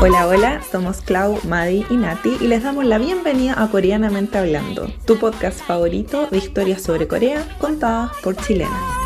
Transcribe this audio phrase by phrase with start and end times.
[0.00, 4.86] Hola, hola, somos Clau, Madi y Nati y les damos la bienvenida a Coreanamente Hablando,
[5.06, 8.97] tu podcast favorito de historias sobre Corea contadas por chilenas.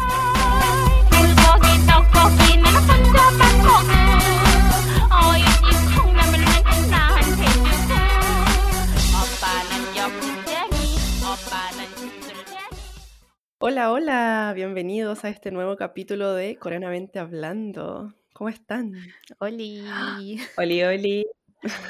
[14.14, 18.12] Hola, bienvenidos a este nuevo capítulo de Coreanamente Hablando.
[18.34, 18.93] ¿Cómo están?
[19.39, 19.86] Oli.
[20.58, 21.26] Oli, oli.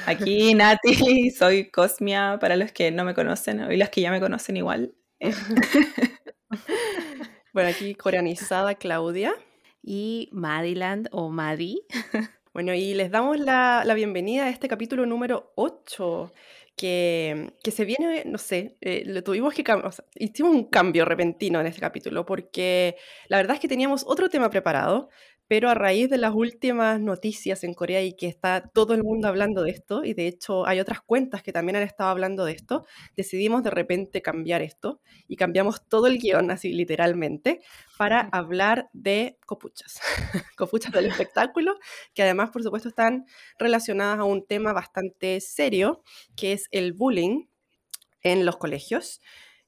[0.05, 4.21] Aquí Nati, soy Cosmia para los que no me conocen y los que ya me
[4.21, 4.93] conocen igual.
[7.51, 9.33] Bueno, aquí coreanizada Claudia.
[9.83, 11.81] Y Madiland o Madi.
[12.53, 16.31] Bueno, y les damos la, la bienvenida a este capítulo número 8,
[16.75, 19.63] que, que se viene, no sé, eh, lo tuvimos que
[20.15, 24.49] hicimos un cambio repentino en este capítulo, porque la verdad es que teníamos otro tema
[24.49, 25.09] preparado,
[25.53, 29.27] pero a raíz de las últimas noticias en Corea y que está todo el mundo
[29.27, 32.53] hablando de esto, y de hecho hay otras cuentas que también han estado hablando de
[32.53, 37.61] esto, decidimos de repente cambiar esto y cambiamos todo el guion, así literalmente,
[37.99, 40.01] para hablar de copuchas,
[40.57, 41.75] copuchas del espectáculo,
[42.15, 43.27] que además, por supuesto, están
[43.59, 46.01] relacionadas a un tema bastante serio,
[46.35, 47.45] que es el bullying
[48.23, 49.21] en los colegios.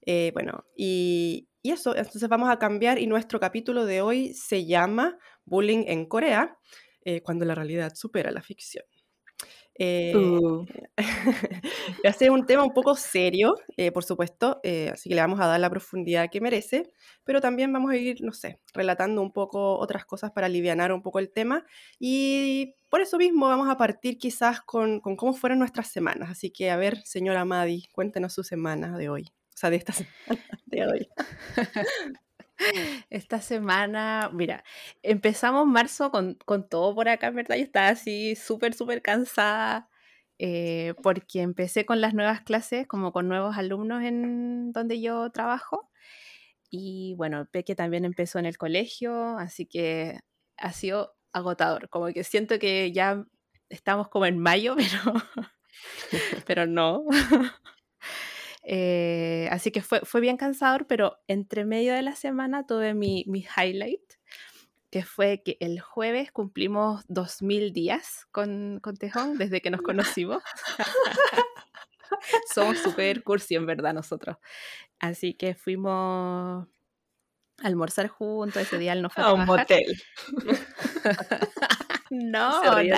[0.03, 4.67] Eh, bueno, y, y eso, entonces vamos a cambiar y nuestro capítulo de hoy se
[4.67, 6.59] llama Bullying en Corea,
[7.03, 8.85] eh, cuando la realidad supera la ficción.
[9.80, 10.63] Eh, Uh.
[12.19, 15.47] ser un tema un poco serio, eh, por supuesto, eh, así que le vamos a
[15.47, 16.91] dar la profundidad que merece,
[17.23, 21.02] pero también vamos a ir, no sé, relatando un poco otras cosas para aliviar un
[21.02, 21.66] poco el tema
[21.99, 26.30] y por eso mismo vamos a partir quizás con, con cómo fueron nuestras semanas.
[26.30, 29.94] Así que, a ver, señora Madi, cuéntenos su semana de hoy, o sea, de esta
[30.28, 31.09] semana de hoy.
[33.09, 34.64] Esta semana, mira,
[35.04, 37.58] empezamos marzo con, con todo por acá, verdad.
[37.58, 39.89] Yo estaba así súper, súper cansada
[40.39, 45.89] eh, porque empecé con las nuevas clases, como con nuevos alumnos en donde yo trabajo.
[46.70, 50.20] Y bueno, Peque también empezó en el colegio, así que
[50.58, 51.89] ha sido agotador.
[51.89, 53.26] Como que siento que ya
[53.70, 54.76] estamos como en mayo,
[56.11, 57.05] pero, pero no.
[58.67, 63.23] Eh, así que fue, fue bien cansador, pero entre medio de la semana tuve mi,
[63.27, 64.02] mi highlight,
[64.89, 70.42] que fue que el jueves cumplimos 2000 días con, con Tejón desde que nos conocimos.
[72.53, 74.37] Somos súper cursi, en verdad, nosotros.
[74.99, 76.67] Así que fuimos
[77.61, 80.02] a almorzar juntos, ese día él no fue a, A un motel.
[82.11, 82.93] No, Se.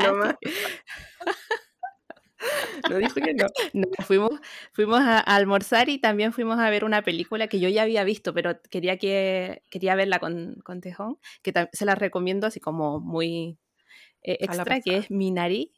[2.91, 3.47] No dijo que no.
[3.73, 4.31] No, fuimos,
[4.71, 8.03] fuimos a, a almorzar y también fuimos a ver una película que yo ya había
[8.03, 12.99] visto, pero quería, que, quería verla con, con Tejón, que se la recomiendo así como
[12.99, 13.57] muy
[14.21, 15.73] eh, extra, que es Minari.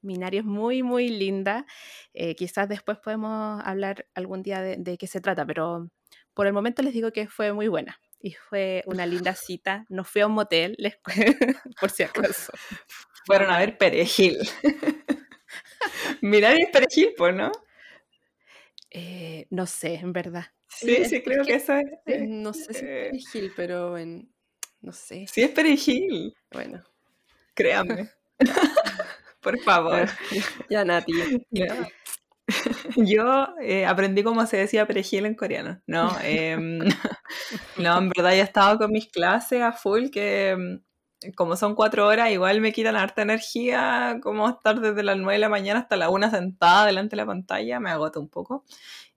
[0.00, 1.66] Minari es muy, muy linda.
[2.14, 5.90] Eh, quizás después podemos hablar algún día de, de qué se trata, pero
[6.34, 8.00] por el momento les digo que fue muy buena.
[8.20, 9.86] Y fue una linda cita.
[9.88, 10.98] No fui a un motel, les
[11.80, 12.52] por si acaso.
[13.26, 14.38] Fueron a ver Perejil.
[16.22, 17.50] Mirar es Perejil, pues, ¿no?
[18.90, 20.46] Eh, no sé, en verdad.
[20.68, 21.86] Sí, sí, creo que eso es.
[22.06, 24.30] Eh, No sé si Eh, es Gil, pero en...
[24.80, 25.26] No sé.
[25.28, 26.34] Sí, es Perejil.
[26.52, 26.82] Bueno.
[27.54, 28.10] Créanme.
[29.42, 30.08] Por favor.
[30.70, 31.12] Ya, Nati.
[31.50, 31.88] Ya.
[32.96, 35.80] Yo eh, aprendí cómo se decía perejil en coreano.
[35.86, 36.78] No, em,
[37.78, 40.80] no, en verdad ya estaba con mis clases a full, que em,
[41.36, 45.38] como son cuatro horas, igual me quitan harta energía, como estar desde las nueve de
[45.40, 48.64] la mañana hasta la una sentada delante de la pantalla, me agota un poco.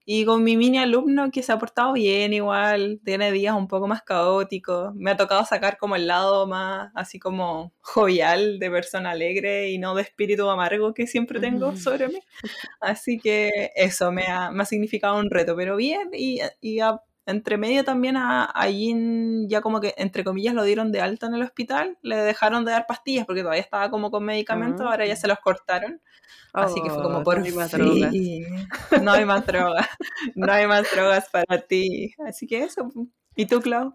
[0.03, 3.87] Y con mi mini alumno que se ha portado bien igual, tiene días un poco
[3.87, 9.11] más caóticos, me ha tocado sacar como el lado más así como jovial de persona
[9.11, 12.19] alegre y no de espíritu amargo que siempre tengo sobre mí.
[12.79, 17.01] Así que eso me ha, me ha significado un reto, pero bien, y, y a-
[17.25, 21.27] entre medio también a, a Jin ya como que, entre comillas, lo dieron de alta
[21.27, 25.05] en el hospital, le dejaron de dar pastillas porque todavía estaba como con medicamentos, ahora
[25.05, 26.01] ya se los cortaron.
[26.53, 28.13] Así que fue como Oh, por no hay más drogas.
[29.01, 29.87] No hay más drogas.
[30.35, 32.13] No hay más drogas para ti.
[32.25, 32.91] Así que eso.
[33.35, 33.93] ¿Y tú, Clau?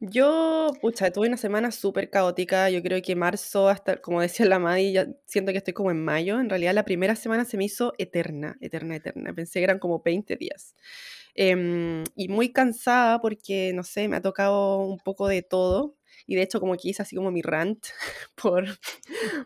[0.00, 2.70] Yo, pucha, tuve una semana súper caótica.
[2.70, 6.04] Yo creo que marzo, hasta, como decía la Madi, ya siento que estoy como en
[6.04, 6.40] mayo.
[6.40, 9.32] En realidad, la primera semana se me hizo eterna, eterna, eterna.
[9.32, 10.74] Pensé que eran como 20 días.
[11.34, 15.96] Em, y muy cansada porque, no sé, me ha tocado un poco de todo.
[16.26, 17.86] y de hecho como que hice así como mi rant
[18.36, 18.66] por,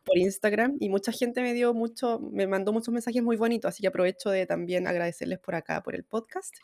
[0.05, 3.83] por Instagram y mucha gente me dio mucho, me mandó muchos mensajes muy bonitos, así
[3.83, 6.55] que aprovecho de también agradecerles por acá, por el podcast.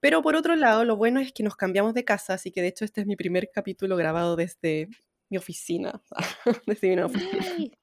[0.00, 2.68] Pero por otro lado, lo bueno es que nos cambiamos de casa, así que de
[2.68, 4.88] hecho este es mi primer capítulo grabado desde
[5.30, 6.02] mi oficina,
[6.66, 7.76] desde mi oficina.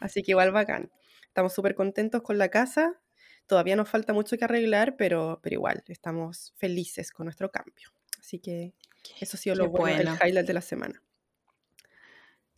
[0.00, 0.90] Así que igual bacán.
[1.28, 3.00] Estamos súper contentos con la casa.
[3.46, 7.90] Todavía nos falta mucho que arreglar, pero, pero igual estamos felices con nuestro cambio.
[8.18, 8.74] Así que
[9.20, 10.18] eso ha sido lo bueno, bueno.
[10.20, 11.02] el highlight de la semana.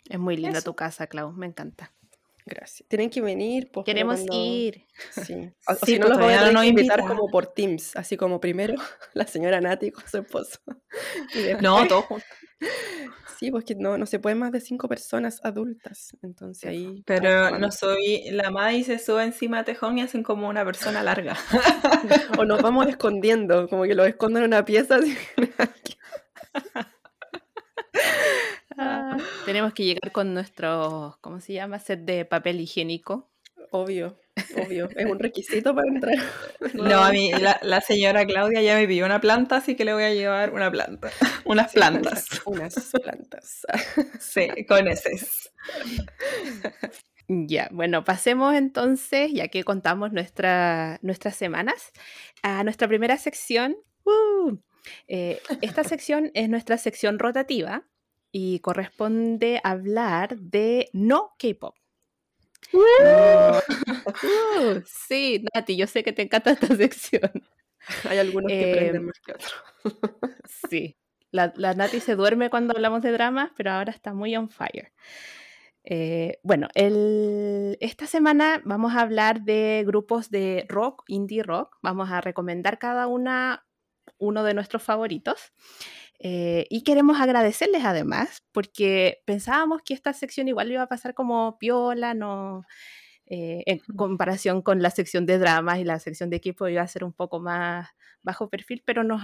[0.08, 0.70] Es muy linda Eso.
[0.70, 1.92] tu casa, Clau, me encanta.
[2.48, 2.88] Gracias.
[2.88, 3.70] Tienen que venir.
[3.72, 4.86] pues, Queremos cuando- ir.
[5.24, 5.34] Sí.
[5.68, 7.14] O, o Sí, no, pues, los voy a no invitar invita.
[7.16, 7.94] como por Teams.
[7.96, 8.74] Así como primero
[9.14, 10.58] la señora Nati con su esposo.
[11.34, 12.28] Y después- No, todos juntos.
[13.38, 16.16] Sí, pues que no, no se pueden más de cinco personas adultas.
[16.22, 17.04] Entonces ahí.
[17.06, 20.64] Pero no soy la madre y se sube encima a Tejón y hacen como una
[20.64, 21.36] persona larga.
[22.36, 24.96] O nos vamos escondiendo, como que los esconden en una pieza.
[24.96, 25.16] así.
[28.78, 31.78] Ah, tenemos que llegar con nuestro, ¿cómo se llama?
[31.78, 33.30] Set de papel higiénico.
[33.70, 34.18] Obvio,
[34.56, 34.88] obvio.
[34.96, 36.14] Es un requisito para entrar.
[36.74, 39.92] No, a mí la, la señora Claudia ya me pidió una planta, así que le
[39.94, 41.10] voy a llevar una planta.
[41.44, 42.26] Unas plantas.
[42.46, 43.66] Unas plantas.
[44.20, 45.18] Sí, con ese.
[47.28, 51.92] Ya, bueno, pasemos entonces, ya que contamos nuestra- nuestras semanas,
[52.42, 53.76] a nuestra primera sección.
[54.04, 54.56] ¡Uh!
[55.08, 57.84] Eh, esta sección es nuestra sección rotativa
[58.32, 61.74] y corresponde hablar de no K-pop.
[62.72, 63.60] Uh,
[64.86, 67.30] sí, Nati, yo sé que te encanta esta sección.
[68.04, 69.54] Hay algunos que Eh, prenden más que otros.
[70.44, 70.96] Sí,
[71.30, 74.92] la, la Nati se duerme cuando hablamos de dramas, pero ahora está muy on fire.
[75.84, 81.76] Eh, bueno, el- esta semana vamos a hablar de grupos de rock, indie rock.
[81.82, 83.66] Vamos a recomendar cada una
[84.18, 85.52] uno de nuestros favoritos.
[86.20, 91.58] Eh, y queremos agradecerles además, porque pensábamos que esta sección igual iba a pasar como
[91.58, 92.64] piola, no,
[93.30, 96.88] eh, en comparación con la sección de dramas y la sección de equipo iba a
[96.88, 97.88] ser un poco más
[98.22, 99.22] bajo perfil, pero nos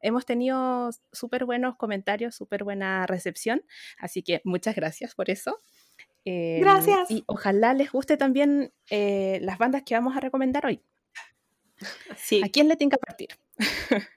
[0.00, 3.62] hemos tenido súper buenos comentarios, súper buena recepción,
[3.98, 5.60] así que muchas gracias por eso.
[6.26, 7.10] Eh, Gracias.
[7.10, 10.82] Y ojalá les guste también eh, las bandas que vamos a recomendar hoy.
[12.16, 13.28] Sí, ¿A quién le tenga que partir?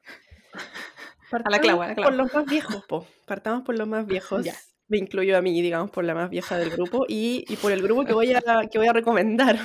[1.31, 2.17] a la Clau, a la Por Clau.
[2.17, 3.07] los más viejos, po.
[3.25, 4.45] Partamos por los más viejos.
[4.45, 4.55] Ya.
[4.87, 7.81] Me incluyo a mí, digamos, por la más vieja del grupo y, y por el
[7.81, 8.41] grupo que voy a,
[8.71, 9.59] que voy a recomendar.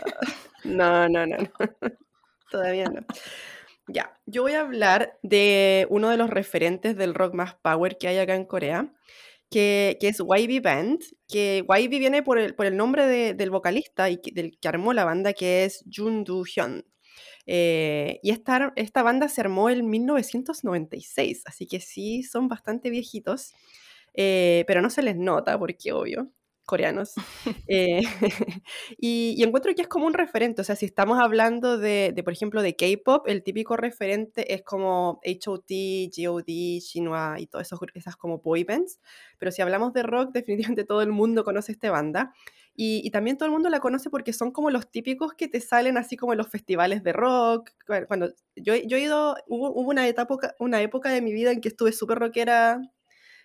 [0.64, 1.48] No, no, no, no.
[2.50, 3.04] Todavía no.
[3.86, 8.08] Ya, yo voy a hablar de uno de los referentes del rock más power que
[8.08, 8.94] hay acá en Corea,
[9.50, 13.50] que, que es YB Band, que YB viene por el, por el nombre de- del
[13.50, 16.84] vocalista y que- del que armó la banda, que es Jun Do Hyun.
[17.46, 23.52] Eh, y esta, esta banda se armó en 1996, así que sí, son bastante viejitos,
[24.14, 26.30] eh, pero no se les nota, porque obvio,
[26.64, 27.12] coreanos.
[27.66, 28.02] Eh,
[28.98, 32.22] y, y encuentro que es como un referente, o sea, si estamos hablando de, de,
[32.22, 38.16] por ejemplo, de K-pop, el típico referente es como H.O.T., G.O.D., Shinhwa y todas esas
[38.16, 39.00] como boy bands,
[39.38, 42.34] pero si hablamos de rock, definitivamente todo el mundo conoce esta banda.
[42.76, 45.60] Y, y también todo el mundo la conoce porque son como los típicos que te
[45.60, 47.70] salen así como en los festivales de rock.
[47.86, 51.52] cu- Cuando yo, yo he ido, hubo, hubo una, etapa, una época de mi vida
[51.52, 52.80] en que estuve súper rockera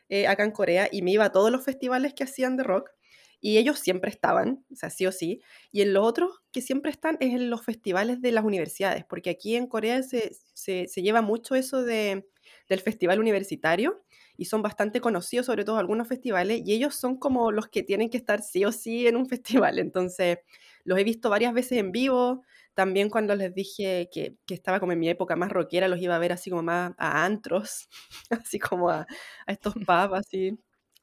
[0.09, 2.91] eh, acá en Corea y me iba a todos los festivales que hacían de rock
[3.41, 5.41] y ellos siempre estaban, o sea, sí o sí.
[5.71, 9.29] Y en los otros que siempre están es en los festivales de las universidades, porque
[9.31, 12.27] aquí en Corea se, se, se lleva mucho eso de,
[12.67, 14.03] del festival universitario
[14.37, 18.09] y son bastante conocidos, sobre todo algunos festivales, y ellos son como los que tienen
[18.09, 19.79] que estar sí o sí en un festival.
[19.79, 20.39] Entonces,
[20.83, 22.43] los he visto varias veces en vivo.
[22.73, 26.15] También cuando les dije que, que estaba como en mi época más rockera, los iba
[26.15, 27.89] a ver así como más a antros,
[28.29, 29.05] así como a,
[29.47, 30.57] a estos pubs así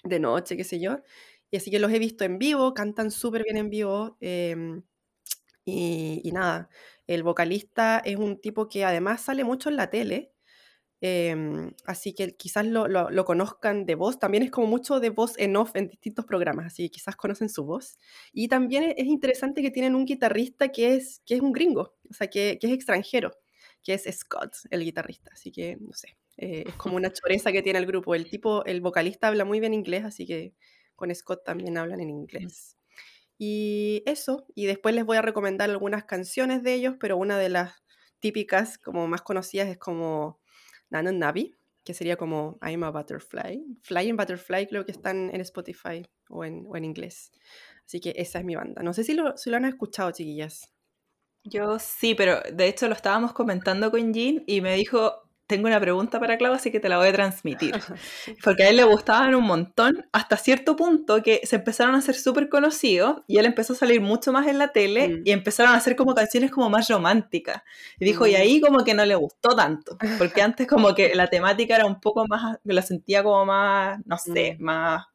[0.04, 1.00] de noche, qué sé yo.
[1.50, 4.16] Y así que los he visto en vivo, cantan súper bien en vivo.
[4.20, 4.82] em,
[5.64, 6.68] y, y nada,
[7.06, 10.32] el vocalista es un tipo que además sale mucho en la tele.
[11.02, 14.18] em, así que quizás lo, lo- lo conozcan de voz.
[14.18, 17.48] También es como mucho de voz en off en distintos programas, así que quizás conocen
[17.50, 17.98] su voz.
[18.32, 21.96] Y también e- es interesante que tienen un guitarrista que es, que es un gringo,
[22.10, 23.32] o sea, que, que es extranjero,
[23.82, 25.30] que es Scott, el guitarrista.
[25.34, 28.14] Así que, no sé, eh, es como una choreza que tiene el grupo.
[28.14, 30.54] El tipo, el vocalista habla muy bien inglés, así que
[30.96, 32.76] con Scott también hablan en inglés.
[33.38, 37.50] Y eso, y después les voy a recomendar algunas canciones de ellos, pero una de
[37.50, 37.74] las
[38.18, 40.40] típicas, como más conocidas, es como
[40.88, 43.78] Nanon Navi, que sería como I'm a Butterfly.
[43.82, 47.30] Flying Butterfly creo que están en Spotify o en, o en inglés.
[47.84, 48.82] Así que esa es mi banda.
[48.82, 50.72] No sé si lo, si lo han escuchado, chiquillas.
[51.44, 55.78] Yo sí, pero de hecho lo estábamos comentando con Jean y me dijo, tengo una
[55.80, 57.72] pregunta para Clau, así que te la voy a transmitir.
[58.44, 62.14] Porque a él le gustaban un montón, hasta cierto punto que se empezaron a hacer
[62.16, 65.22] súper conocidos y él empezó a salir mucho más en la tele Mm.
[65.24, 67.62] y empezaron a hacer como canciones como más románticas.
[68.00, 68.36] Y dijo, y Mm.
[68.36, 72.00] ahí como que no le gustó tanto, porque antes como que la temática era un
[72.00, 74.62] poco más, la sentía como más, no sé, Mm.
[74.64, 75.06] más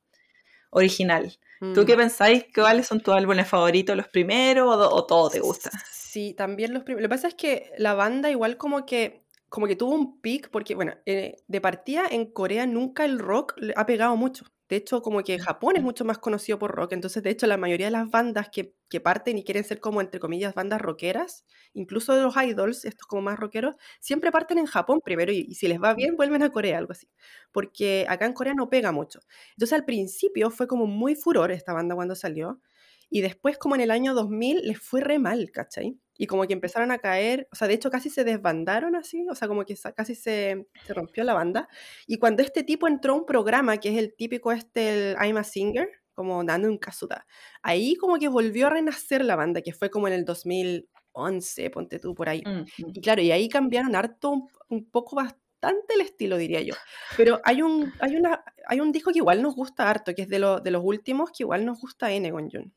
[0.69, 1.37] original.
[1.59, 1.85] ¿Tú Mm.
[1.85, 2.45] qué pensáis?
[2.55, 5.69] ¿Cuáles son tus álbumes favoritos, los primeros o, o todo te gusta?
[5.91, 7.03] Sí, también los primeros.
[7.03, 9.20] Lo que pasa es que la banda igual como que,
[9.51, 13.55] como que tuvo un pic, porque bueno, eh, de partida en Corea nunca el rock
[13.75, 14.45] ha pegado mucho.
[14.69, 16.93] De hecho, como que Japón es mucho más conocido por rock.
[16.93, 19.99] Entonces, de hecho, la mayoría de las bandas que, que parten y quieren ser como,
[19.99, 24.67] entre comillas, bandas rockeras, incluso de los idols, estos como más rockeros, siempre parten en
[24.67, 27.09] Japón primero y, y si les va bien, vuelven a Corea, algo así.
[27.51, 29.19] Porque acá en Corea no pega mucho.
[29.57, 32.61] Entonces, al principio fue como muy furor esta banda cuando salió.
[33.09, 35.99] Y después, como en el año 2000, les fue re mal, ¿cachai?
[36.21, 39.33] Y como que empezaron a caer, o sea, de hecho casi se desbandaron así, o
[39.33, 41.67] sea, como que casi se, se rompió la banda.
[42.05, 45.37] Y cuando este tipo entró a un programa, que es el típico este, el I'm
[45.37, 47.25] a Singer, como dando un casuda,
[47.63, 51.97] ahí como que volvió a renacer la banda, que fue como en el 2011, ponte
[51.99, 52.43] tú por ahí.
[52.45, 52.91] Mm, mm.
[52.93, 56.75] Y claro, y ahí cambiaron harto, un, un poco bastante el estilo, diría yo.
[57.17, 60.27] Pero hay un, hay una, hay un disco que igual nos gusta harto, que es
[60.29, 62.73] de, lo- de los últimos, que igual nos gusta N con Jun.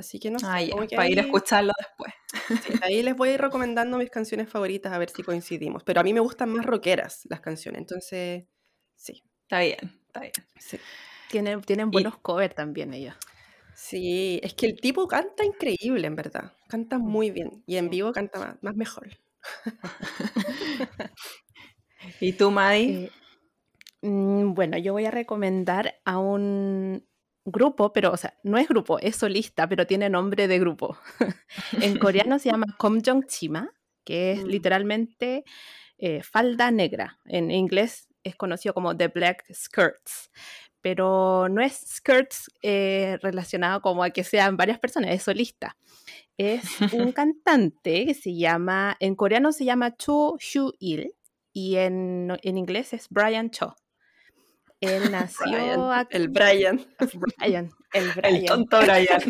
[0.00, 0.60] Así que no sé, Ah,
[0.96, 2.12] para ir a escucharlo después.
[2.62, 5.82] sí, ahí les voy a ir recomendando mis canciones favoritas a ver si coincidimos.
[5.84, 8.44] Pero a mí me gustan más rockeras las canciones, entonces
[8.96, 9.22] sí.
[9.42, 10.32] Está bien, está bien.
[10.58, 10.78] Sí,
[11.28, 13.14] Tienen, tienen Y- buenos covers también ellos.
[13.74, 16.52] Sí, es que el tipo canta increíble, en verdad.
[16.68, 17.62] Canta muy bien.
[17.66, 19.08] Y en vivo canta más, más mejor.
[22.20, 23.04] ¿Y tú, Maddy?
[23.04, 23.10] Eh,
[24.02, 27.06] mm, bueno, yo voy a recomendar a un
[27.44, 30.98] grupo, pero, o sea, no es grupo, es solista, pero tiene nombre de grupo.
[31.72, 33.70] en coreano se llama Komjong Chima,
[34.04, 34.46] que es Mm.
[34.46, 35.44] literalmente
[35.98, 37.18] eh, falda negra.
[37.26, 40.30] En inglés es conocido como The Black Skirts,
[40.80, 45.76] pero no es skirts eh, relacionado como a que sean varias personas, es solista.
[46.38, 51.14] Es un cantante que se llama, en coreano se llama Cho Shu-il
[51.52, 53.74] y en, en inglés es Brian Cho.
[54.80, 56.86] Él nació Brian, el Brian.
[57.38, 58.34] Brian, el Brian.
[58.36, 59.22] El tonto Brian.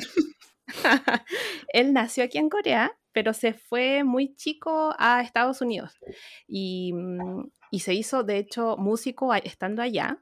[1.72, 5.98] Él nació aquí en Corea, pero se fue muy chico a Estados Unidos
[6.46, 10.18] y, mm, y se hizo, de hecho, músico estando allá.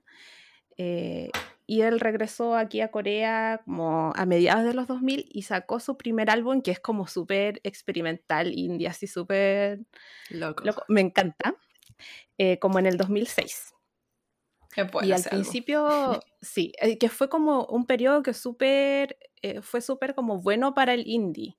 [0.79, 1.31] eh,
[1.71, 5.99] y él regresó aquí a Corea como a mediados de los 2000 y sacó su
[5.99, 9.81] primer álbum que es como súper experimental, indie, así súper
[10.31, 10.65] Loco.
[10.65, 10.85] loco.
[10.89, 11.57] Me encanta.
[12.39, 13.75] eh, como en el 2006.
[15.09, 20.15] Y al principio, sí, eh, que fue como un periodo que súper, eh, fue súper
[20.15, 21.57] como bueno para el indie,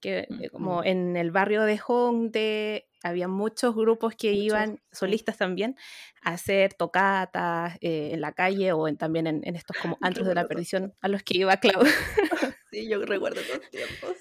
[0.00, 5.38] que eh, como en el barrio de Hongdae había muchos grupos que Muchos, iban, solistas
[5.38, 5.76] también,
[6.22, 10.26] a hacer tocatas eh, en la calle o en- también en, en estos como antros
[10.26, 11.82] de la perdición a los que iba Clau.
[12.70, 14.16] Sí, yo recuerdo esos tiempos.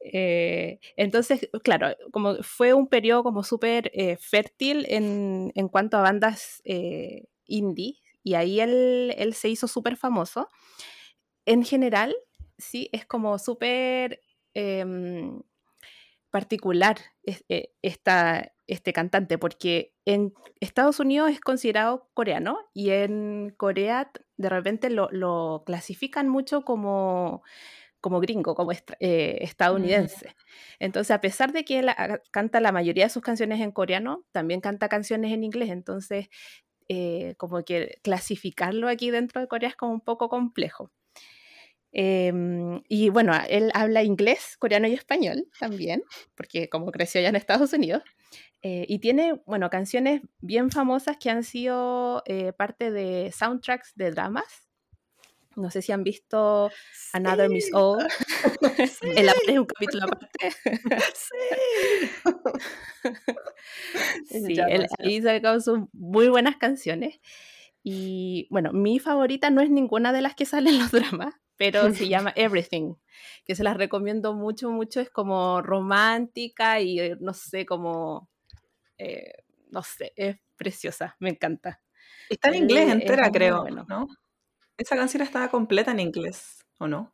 [0.00, 6.02] Eh, entonces, claro, como fue un periodo como súper eh, fértil en, en cuanto a
[6.02, 10.48] bandas eh, indie, y ahí él, él se hizo súper famoso.
[11.46, 12.14] En general,
[12.58, 14.20] sí, es como súper
[14.54, 15.40] em,
[16.30, 17.44] particular es-
[17.82, 24.90] esta, este cantante, porque en Estados Unidos es considerado coreano y en Corea de repente
[24.90, 27.42] lo, lo clasifican mucho como,
[28.00, 30.34] como gringo, como eh, estadounidense.
[30.78, 34.24] Entonces, a pesar de que él ha- canta la mayoría de sus canciones en coreano,
[34.32, 35.70] también canta canciones en inglés.
[35.70, 36.28] Entonces,
[36.88, 40.92] eh, como que clasificarlo aquí dentro de Corea es como un poco complejo.
[41.92, 46.02] Em, y bueno, él habla inglés, coreano y español también,
[46.34, 48.02] porque como creció allá en Estados Unidos.
[48.62, 54.10] Eh, y tiene, bueno, canciones bien famosas que han sido eh, parte de soundtracks de
[54.12, 54.67] dramas.
[55.58, 56.70] No sé si han visto
[57.12, 57.98] Another Miss O.
[58.00, 60.28] sí, El amor es un capítulo aparte.
[61.14, 62.10] sí.
[64.70, 67.20] Él ahí sacó sus muy buenas canciones.
[67.82, 71.92] Y bueno, mi favorita no es ninguna de las que salen en los dramas, pero
[71.92, 72.94] se llama Everything,
[73.44, 75.00] que se las recomiendo mucho, mucho.
[75.00, 78.28] Es como romántica y eh, no sé, como.
[78.98, 79.32] eh,
[79.70, 81.80] no sé, es preciosa, me encanta.
[82.28, 83.84] Está en inglés es entera, creo, bueno.
[83.88, 84.06] ¿no?
[84.78, 87.12] Esa canción estaba completa en inglés, ¿o no?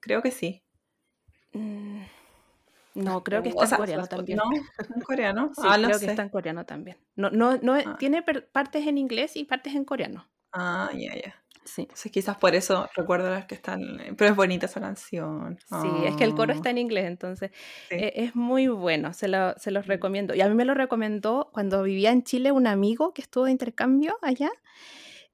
[0.00, 0.62] Creo que sí.
[1.52, 2.02] Mm,
[2.94, 4.38] No, creo que O está en sea, coreano también.
[4.38, 4.44] ¿No?
[4.94, 5.52] ¿En coreano?
[5.56, 6.04] Sí, ah, no creo sé.
[6.06, 6.98] que está en coreano también.
[7.16, 7.96] No, no, no, Ah.
[7.98, 10.28] tiene partes en inglés y partes en coreano.
[10.52, 11.34] Ah, ya, ya.
[11.64, 11.82] Sí.
[11.82, 13.80] Entonces quizás por eso recuerdo las que están...
[14.16, 15.58] Pero es bonita esa canción.
[15.68, 17.50] Sí, es que el coro Oh, está en inglés, entonces
[17.90, 17.94] sí.
[17.96, 20.34] e- es muy bueno, se, lo- se los recomiendo.
[20.34, 23.50] Y a mí me lo recomendó cuando vivía en Chile un amigo que estuvo de
[23.52, 24.50] intercambio allá.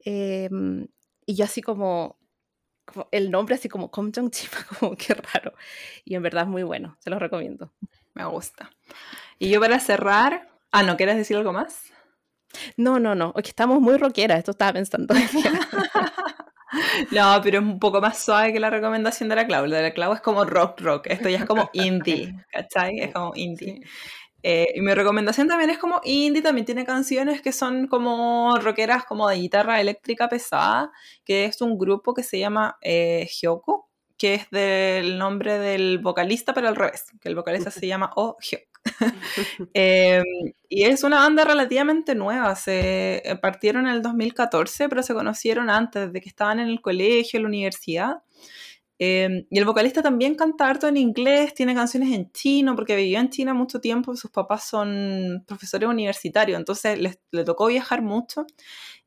[0.05, 0.87] em,
[1.27, 2.19] y yo así como,
[2.85, 5.55] como el nombre así como Jong Chipa, como que raro.
[6.05, 7.73] Y en verdad es muy bueno, se los recomiendo.
[8.15, 8.71] Me gusta.
[9.39, 10.49] Y yo para cerrar...
[10.71, 11.93] Ah, ¿no quieres decir algo más?
[12.77, 15.15] No, no, no, es que estamos muy rockeras, esto estaba pensando.
[17.11, 19.67] No, pero es un poco más suave que la recomendación de la Clau.
[19.67, 21.07] La de la Clau es como rock rock.
[21.07, 23.01] Esto ya es como indie, ¿cachai?
[23.01, 23.81] Es como indie.
[24.47, 29.07] Eh, y mi recomendación también es como indie, también tiene canciones que son como rockeras,
[29.07, 30.93] como de guitarra eléctrica pesada,
[31.25, 36.53] que es un grupo que se llama eh, Hyoko, que es del nombre del vocalista,
[36.53, 38.61] pero al revés, que el vocalista se llama Oh Hyuk.
[39.73, 40.23] Eh,
[40.69, 45.71] y es una banda relativamente nueva, se eh, partieron en el 2014, pero se conocieron
[45.71, 48.23] antes, de que estaban en el colegio, en la universidad.
[48.99, 53.19] Eh, y el vocalista también canta harto en inglés, tiene canciones en chino, porque vivió
[53.19, 58.47] en China mucho tiempo, sus papás son profesores universitarios, entonces les- le tocó viajar mucho.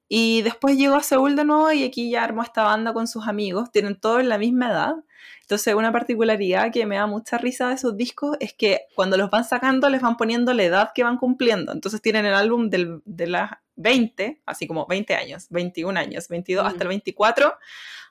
[0.10, 3.28] Y después llegó a Seúl de nuevo y aquí ya armó esta banda con sus
[3.28, 4.94] amigos, tienen todos la misma edad.
[5.42, 9.30] Entonces una particularidad que me da mucha risa de esos discos es que cuando los
[9.30, 11.72] van sacando les van poniendo la edad que van cumpliendo.
[11.74, 16.66] Entonces tienen el álbum del- de las 20, así como 20 años, 21 años, 22
[16.66, 17.54] hasta el 24,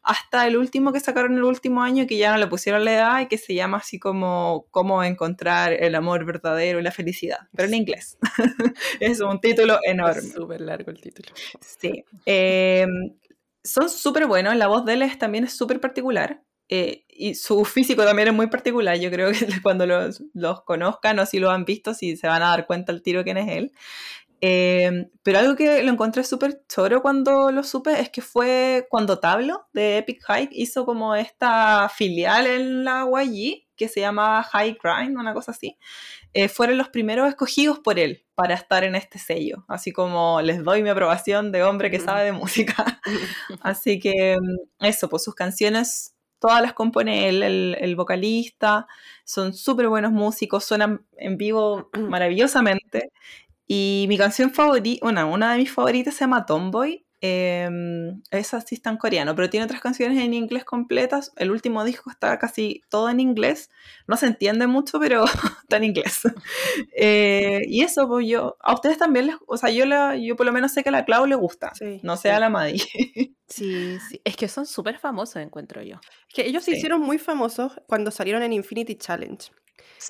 [0.07, 3.21] hasta el último que sacaron el último año que ya no le pusieron la edad
[3.21, 7.69] y que se llama así como cómo encontrar el amor verdadero y la felicidad, pero
[7.69, 8.19] en inglés.
[9.01, 10.23] es un título enorme.
[10.23, 11.29] Súper largo el título.
[11.61, 12.05] Sí.
[12.27, 12.87] Eh,
[13.63, 14.57] son súper buenos.
[14.57, 16.43] La voz de él es- también es súper particular.
[16.69, 18.99] eh, y su físico también es muy particular.
[18.99, 22.43] Yo creo que cuando los, los conozcan o si lo han visto, si se van
[22.43, 23.73] a dar cuenta el tiro quién es él.
[24.41, 29.19] Eh, pero algo que lo encontré súper choro cuando lo supe es que fue cuando
[29.19, 34.79] Tablo de Epic Hike hizo como esta filial en la YG que se llama High
[34.83, 35.79] Grind, una cosa así.
[36.33, 39.65] Eh, fueron los primeros escogidos por él para estar en este sello.
[39.69, 43.01] Así como les doy mi aprobación de hombre que sabe de música.
[43.61, 48.87] Así que mm, eso, pues sus canciones todas las compone él, el, el vocalista.
[49.25, 53.11] Son súper buenos músicos, suenan en vivo maravillosamente.
[53.67, 57.07] Y mi canción favorita, una, una de mis favoritas se llama Tomboy.
[57.23, 57.69] Eh,
[58.31, 61.33] esa sí está en coreano, pero tiene otras canciones en inglés completas.
[61.37, 63.71] El último disco está casi todo en inglés.
[64.07, 65.25] No se entiende mucho, pero
[65.63, 66.23] está en inglés.
[66.99, 70.47] Eh, y eso, pues yo, a ustedes también les, o sea, yo, la, yo por
[70.47, 71.73] lo menos sé que a la Clau le gusta.
[71.75, 72.79] Sí, no sé a la Madi.
[73.49, 76.01] Sí, sí, es que son súper famosos, encuentro yo.
[76.35, 79.53] Que ellos se hicieron muy famosos cuando salieron en Infinity Challenge,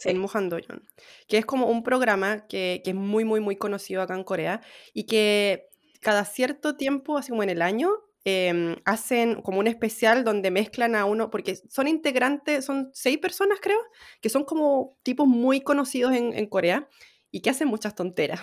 [0.05, 0.83] en Muhandoyon,
[1.29, 4.61] que es como un programa que, que es muy, muy, muy conocido acá en Corea
[4.93, 5.69] y que
[6.01, 7.91] cada cierto tiempo, así como en el año,
[8.25, 13.59] em, hacen como un especial donde mezclan a uno, porque son integrantes, son seis personas
[13.61, 13.79] creo,
[14.21, 16.89] que son como tipos muy conocidos en, en Corea
[17.31, 18.41] y que hacen muchas tonteras.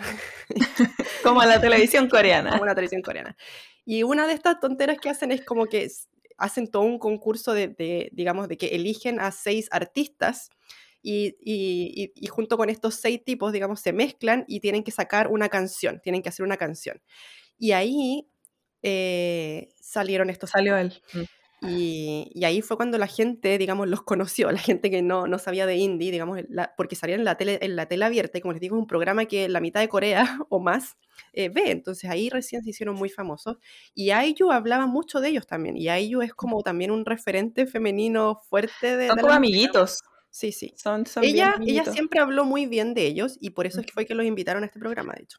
[1.23, 2.51] Como la televisión coreana.
[2.51, 3.35] como una tradición coreana.
[3.85, 5.89] Y una de estas tonteras que hacen es como que
[6.37, 10.49] hacen todo un concurso de, de, digamos, de que eligen a seis artistas
[11.03, 14.91] y, y- y- y junto con estos seis tipos, digamos, se mezclan y tienen que
[14.91, 16.99] sacar una canción, tienen que hacer una canción.
[17.59, 18.27] Y ahí
[18.81, 20.93] eh, salieron estos Salió él.
[21.13, 21.21] Mm.
[21.69, 25.39] y, y ahí fue cuando la gente, digamos, los conoció, la gente que no, no
[25.39, 28.41] sabía de indie, digamos, la- porque salían en la, tele, en la tele abierta, y
[28.41, 30.97] como les digo, es un programa que la mitad de Corea o más
[31.31, 33.57] eh, ve, entonces ahí recién se hicieron muy famosos.
[33.95, 38.41] Y Ayu hablaba mucho de ellos también, y Ayu es como también un referente femenino
[38.49, 39.61] fuerte de, Son de como música.
[40.33, 40.73] Sí, sí.
[40.75, 43.93] Son, son Ella, ella siempre habló muy bien de ellos, y por eso es que
[43.93, 45.37] fue que los invitaron a este programa, de hecho.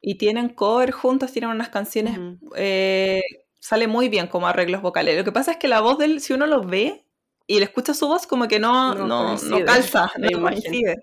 [0.00, 2.18] Y tienen cover juntos, tienen unas canciones.
[2.56, 3.20] Eh,
[3.60, 5.18] sale muy bien como arreglos vocales.
[5.18, 7.04] Lo que pasa es que la voz de él, si uno lo ve
[7.46, 11.02] y le escucha su voz, como que no, No no, calza, no coincide.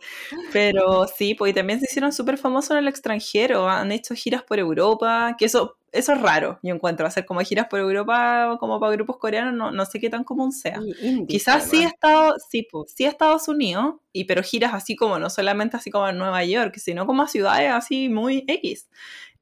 [0.52, 3.70] Pero sí, pues y también se hicieron súper famosos en el extranjero.
[3.70, 7.06] Han hecho giras por Europa, que eso, eso es raro, yo encuentro.
[7.06, 10.52] Hacer como giras por Europa, como para grupos coreanos, no, no sé qué tan común
[10.52, 10.80] sea.
[11.02, 11.94] Indie, Quizás sí, además.
[11.94, 15.92] estado, sí, pues, sí a Estados Unidos, y, pero giras así como, no solamente así
[15.92, 18.90] como en Nueva York, sino como a ciudades así muy X.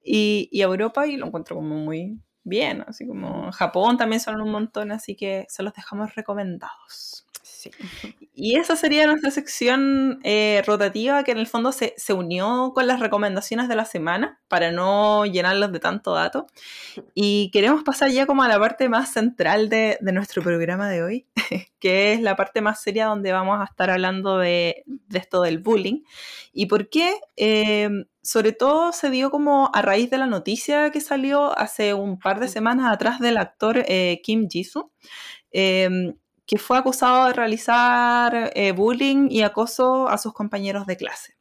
[0.03, 4.41] Y, y a Europa y lo encuentro como muy bien, así como Japón también son
[4.41, 7.27] un montón, así que se los dejamos recomendados.
[7.59, 7.71] Sí.
[8.33, 12.87] Y esa sería nuestra sección eh, rotativa que en el fondo se, se unió con
[12.87, 16.47] las recomendaciones de la semana para no llenarlos de tanto dato.
[17.13, 21.03] Y queremos pasar ya como a la parte más central de, de nuestro programa de
[21.03, 21.27] hoy,
[21.81, 25.59] que es la parte más seria donde vamos a estar hablando de, de esto del
[25.59, 26.03] bullying.
[26.53, 27.15] ¿Y por qué?
[27.35, 27.89] Eh,
[28.21, 32.39] sobre todo se dio como a raíz de la noticia que salió hace un par
[32.39, 34.93] de semanas atrás del actor eh, Kim Jisoo.
[36.49, 41.37] Que fue acusado de realizar eh, bullying y acoso a sus compañeros de clase.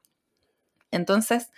[0.90, 1.50] Entonces,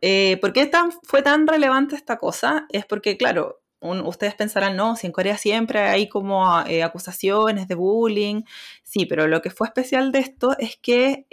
[0.00, 0.70] eh, ¿por qué
[1.02, 2.64] fue tan relevante esta cosa?
[2.70, 7.74] Es porque, claro, ustedes pensarán, no, si en Corea siempre hay como eh, acusaciones de
[7.74, 8.44] bullying,
[8.82, 11.26] sí, pero lo que fue especial de esto es que,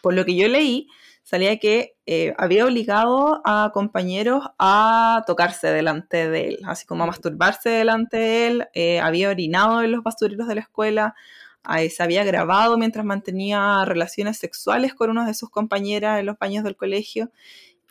[0.00, 0.88] por lo que yo leí,
[1.24, 7.06] salía que eh, había obligado a compañeros a tocarse delante de él, así como a
[7.06, 11.14] masturbarse delante de él, eh, había orinado en los basureros de la escuela,
[11.76, 16.38] eh, se había grabado mientras mantenía relaciones sexuales con una de sus compañeras en los
[16.38, 17.32] baños del colegio.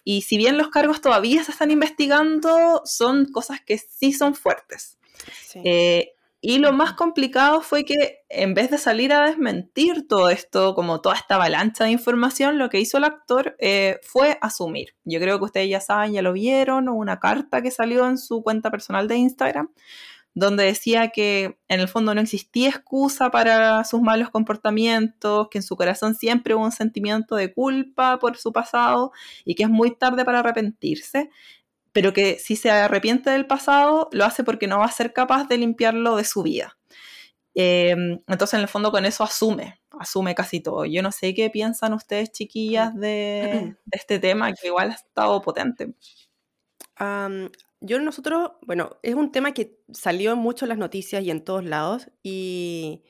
[0.04, 5.00] Y si bien los cargos todavía se están investigando, son cosas que sí son fuertes.
[5.48, 5.62] Sí.
[5.64, 6.14] Eh,
[6.46, 11.00] y lo más complicado fue que en vez de salir a desmentir todo esto, como
[11.00, 14.94] toda esta avalancha de información, lo que hizo el actor eh, fue asumir.
[15.06, 18.44] Yo creo que ustedes ya saben, ya lo vieron, una carta que salió en su
[18.44, 19.70] cuenta personal de Instagram,
[20.34, 25.64] donde decía que en el fondo no existía excusa para sus malos comportamientos, que en
[25.64, 29.14] su corazón siempre hubo un sentimiento de culpa por su pasado
[29.46, 31.30] y que es muy tarde para arrepentirse
[31.94, 35.48] pero que si se arrepiente del pasado, lo hace porque no va a ser capaz
[35.48, 36.78] de limpiarlo de su vida.
[37.56, 37.92] Eh,
[38.28, 40.86] entonces, en el fondo, con eso asume, asume casi todo.
[40.86, 45.42] Yo no sé qué piensan ustedes, chiquillas, de, de este tema, que igual ha estado
[45.42, 45.94] potente.
[47.00, 51.44] Um, yo nosotros, bueno, es un tema que salió mucho en las noticias y en
[51.44, 53.04] todos lados, y,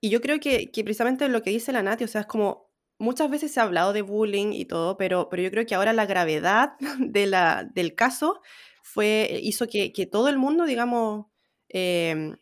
[0.00, 2.69] y yo creo que, que, precisamente lo que dice la Nati, o sea, es como
[3.00, 5.92] muchas veces se ha hablado de bullying y todo, pero, pero yo creo que ahora
[5.92, 8.40] la gravedad de la, del caso
[8.82, 11.26] fue, hizo que, que todo el mundo, digamos,
[11.68, 12.34] eh,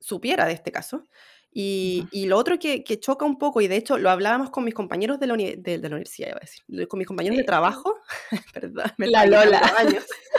[0.00, 1.06] supiera de este caso.
[1.52, 4.64] Y, y, lo otro que, que, choca un poco, y de hecho lo hablábamos con
[4.64, 7.36] mis compañeros de la, uni de, de la universidad, iba a decir, con mis compañeros
[7.36, 7.96] de trabajo,
[8.54, 8.94] ¿verdad?
[8.98, 9.60] Me la Lola.
[9.76, 10.04] Años.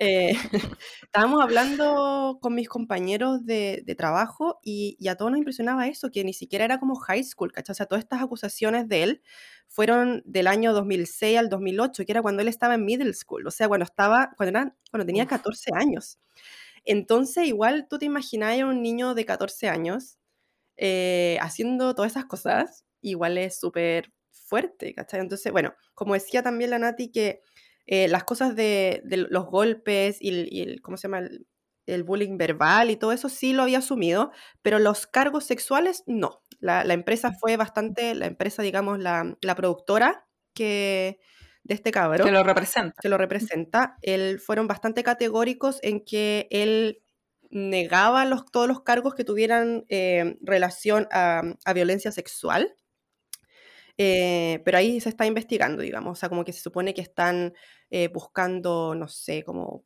[0.00, 0.32] Eh,
[1.02, 6.10] estábamos hablando con mis compañeros de, de trabajo y, y, a todos nos impresionaba eso,
[6.10, 7.72] que ni siquiera era como high school, ¿cachai?
[7.72, 9.22] O sea, todas estas acusaciones de él
[9.66, 13.50] fueron del año 2006 al 2008, que era cuando él estaba en middle school, o
[13.50, 16.20] sea, cuando, estaba, cuando, era, cuando tenía 14 años.
[16.84, 20.18] Entonces, igual tú te imaginas a un niño de 14 años
[20.76, 25.20] eh, haciendo todas esas cosas, igual es súper fuerte, ¿cachai?
[25.20, 27.42] Entonces, bueno, como decía también la Nati, que
[27.90, 31.20] eh, las cosas de, de, los golpes y el, y el ¿cómo se llama?
[31.20, 31.46] El,
[31.86, 36.42] el, bullying verbal y todo eso sí lo había asumido, pero los cargos sexuales no.
[36.60, 41.18] La, la empresa fue bastante, la empresa, digamos, la, la, productora que
[41.62, 42.26] de este cabrón.
[42.26, 42.94] Que lo representa.
[43.00, 43.96] Que lo representa.
[44.02, 47.02] Él, fueron bastante categóricos en que él
[47.50, 52.74] negaba los, todos los cargos que tuvieran eh, relación a, a violencia sexual.
[54.00, 57.52] Eh, pero ahí se está investigando, digamos, o sea, como que se supone que están
[57.90, 59.84] eh, buscando, no sé, como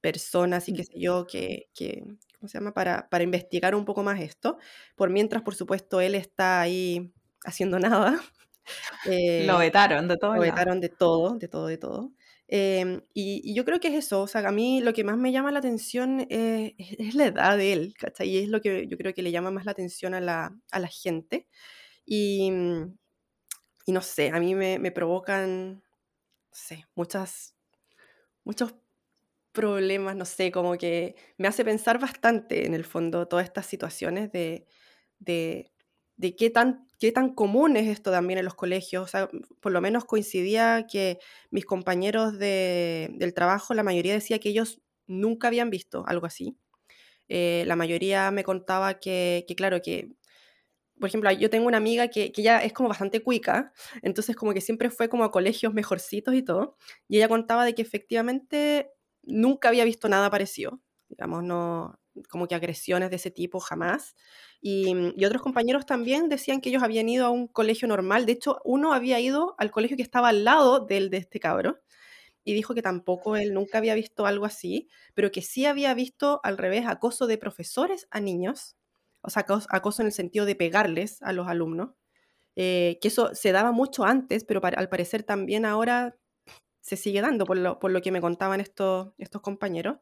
[0.00, 2.02] personas y qué sé yo, que, que
[2.38, 4.58] ¿cómo se llama?, para, para, investigar un poco más esto.
[4.96, 7.12] Por mientras, por supuesto, él está ahí
[7.44, 8.20] haciendo nada.
[9.06, 10.34] Eh, lo vetaron de todo.
[10.34, 12.12] Lo vetaron de todo, de todo, de todo.
[12.48, 15.16] Eh, y, y, yo creo que es eso, o sea, a mí lo que más
[15.16, 18.28] me llama la atención es, es la edad de él, ¿cachai?
[18.28, 20.78] Y es lo que yo creo que le llama más la atención a la, a
[20.80, 21.46] la gente.
[22.04, 22.50] Y,
[23.86, 25.82] y no sé, a mí me, me provocan, no
[26.52, 26.86] sé,
[28.44, 28.74] muchos
[29.52, 34.32] problemas, no sé, como que me hace pensar bastante en el fondo todas estas situaciones
[34.32, 34.66] de,
[35.20, 35.72] de,
[36.16, 39.12] de qué, tan, qué tan común es esto también en los colegios.
[39.60, 41.18] Por lo menos coincidía que
[41.50, 46.58] mis compañeros de, del trabajo, la mayoría decía que ellos nunca habían visto algo así.
[47.28, 50.10] Eh, la mayoría me contaba que, claro, que
[50.98, 54.52] por ejemplo, yo tengo una amiga que, que ella es como bastante cuica, entonces como
[54.54, 56.76] que siempre fue como a colegios mejorcitos y todo,
[57.08, 58.90] y ella contaba de que efectivamente
[59.22, 64.14] nunca había visto nada parecido, digamos, no como que agresiones de ese tipo jamás.
[64.60, 68.32] Y, y, otros compañeros también decían que ellos habían ido a un colegio normal, de
[68.32, 71.80] hecho uno había ido al colegio que estaba al lado del de este cabro,
[72.44, 76.40] y dijo que tampoco él nunca había visto algo así, pero que sí había visto
[76.44, 78.76] al revés acoso de profesores a niños
[79.24, 81.90] o sea, acoso en el sentido de pegarles a los alumnos,
[82.56, 86.16] eh, que eso se daba mucho antes, pero al parecer también ahora
[86.80, 89.98] se sigue dando, por lo, por lo que me contaban estos, estos compañeros.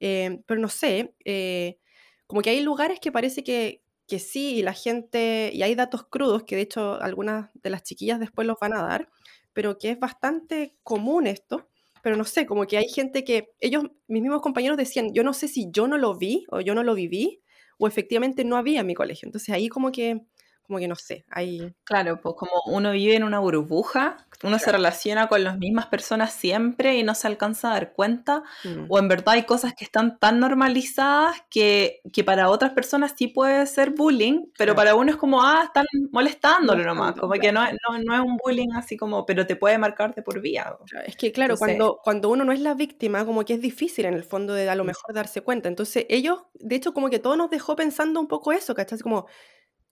[0.00, 1.78] Eh, pero no sé, eh,
[2.26, 6.06] como que hay lugares que parece que, que sí, y la gente, y hay datos
[6.06, 9.08] crudos, que de hecho algunas de las chiquillas después los van a dar,
[9.54, 11.68] pero que es bastante común esto,
[12.02, 15.32] pero no sé, como que hay gente que ellos, mis mismos compañeros decían, yo no
[15.32, 17.42] sé si yo no lo vi o yo no lo viví,
[17.78, 19.26] o efectivamente no había en mi colegio.
[19.26, 20.22] Entonces ahí como que
[20.68, 21.74] como que no sé, hay...
[21.82, 26.32] Claro, pues como uno vive en una burbuja, uno se relaciona con las mismas personas
[26.32, 28.84] siempre y no se alcanza a dar cuenta, Mm.
[28.88, 33.28] o en verdad hay cosas que están tan normalizadas que, que para otras personas sí
[33.28, 34.76] puede ser bullying, pero Claro.
[34.76, 38.20] para uno es como, ah, están molestándolo nomás, Molestando, como que no, no, no es
[38.20, 40.76] un bullying así como, pero te puede marcar de por vida.
[41.06, 44.04] Es que claro, Entonces- cuando, cuando uno no es la víctima, como que es difícil
[44.04, 44.88] en el fondo de a lo Mm.
[44.88, 45.68] mejor darse cuenta.
[45.68, 48.98] Entonces ellos, de hecho, como que todo nos dejó pensando un poco eso, ¿cachai?
[48.98, 49.26] Como,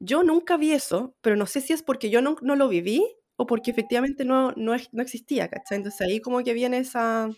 [0.00, 3.04] yo nunca vi eso, pero no sé si es porque yo no, no lo viví
[3.36, 5.78] o porque efectivamente no, no, es- no existía, ¿cachai?
[5.78, 7.28] Entonces ahí como que viene esa,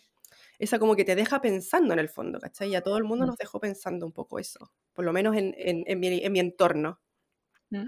[0.59, 2.71] esa como que te deja pensando en el fondo, ¿cachai?
[2.71, 3.29] Y a todo el mundo Mm.
[3.29, 6.40] nos dejó pensando un poco eso, por lo menos en, en, en mi, en mi
[6.40, 7.01] entorno.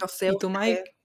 [0.00, 0.96] No sé, ¿Y tú, Mike?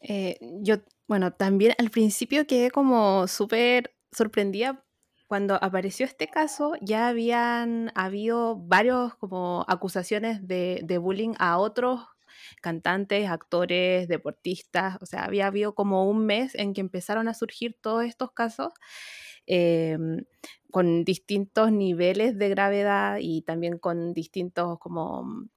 [0.00, 0.76] Eh, yo,
[1.08, 4.84] bueno, también al principio quedé como súper sorprendida
[5.26, 12.00] cuando apareció este caso, ya habían habido varios como acusaciones de, de bullying a otros
[12.62, 17.76] cantantes, actores, deportistas, o sea, había habido como un mes en que empezaron a surgir
[17.80, 18.72] todos estos casos
[19.46, 20.24] em,
[20.70, 25.50] con distintos niveles de gravedad y también con distintos como mm,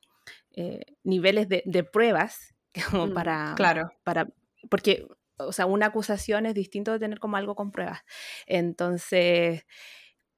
[0.55, 2.55] eh, niveles de, de pruebas
[2.91, 3.91] como Mm, para, Claro.
[4.03, 4.29] para,
[4.69, 8.01] porque, o sea, una acusación es distinto de tener como algo con pruebas.
[8.47, 9.63] Entonces,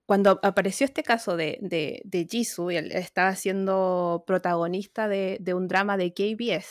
[0.05, 5.53] cuando apareció este caso de, de, de Jisoo, y él estaba siendo protagonista de, de
[5.53, 6.69] un drama de KBS,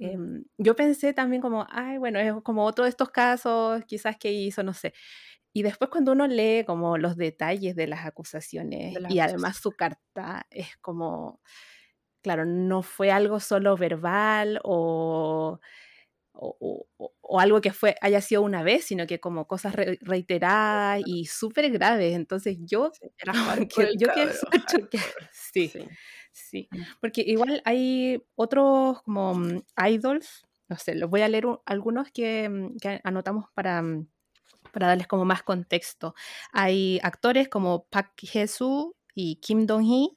[0.00, 0.12] Mm.
[0.14, 4.32] em, yo pensé también como, ay, bueno, es como otro de estos casos, quizás que
[4.32, 4.92] hizo, no sé.
[5.54, 9.72] Y después cuando uno lee como los detalles de las acusaciones las y además su
[9.72, 11.40] carta, es como,
[12.22, 15.60] claro, no fue algo solo verbal o,
[16.36, 16.56] o,
[16.98, 21.02] o- o- algo que fue, haya sido una vez, sino que como cosas re- reiteradas
[21.06, 22.14] y súper graves.
[22.14, 23.08] Entonces yo, Sí,
[23.68, 24.32] que- yo quedé
[24.66, 25.06] choqueada.
[25.32, 25.88] Sí, Sí.
[26.32, 26.68] sí.
[26.70, 26.82] Mm.
[27.00, 32.10] Porque igual hay otros como mm, idols, no sé, los voy a leer un- algunos
[32.12, 33.82] que, mm, que anotamos para,
[34.72, 36.14] para darles como más contexto.
[36.52, 40.16] Hay actores como Park Hye-soo y Kim Dong-hee.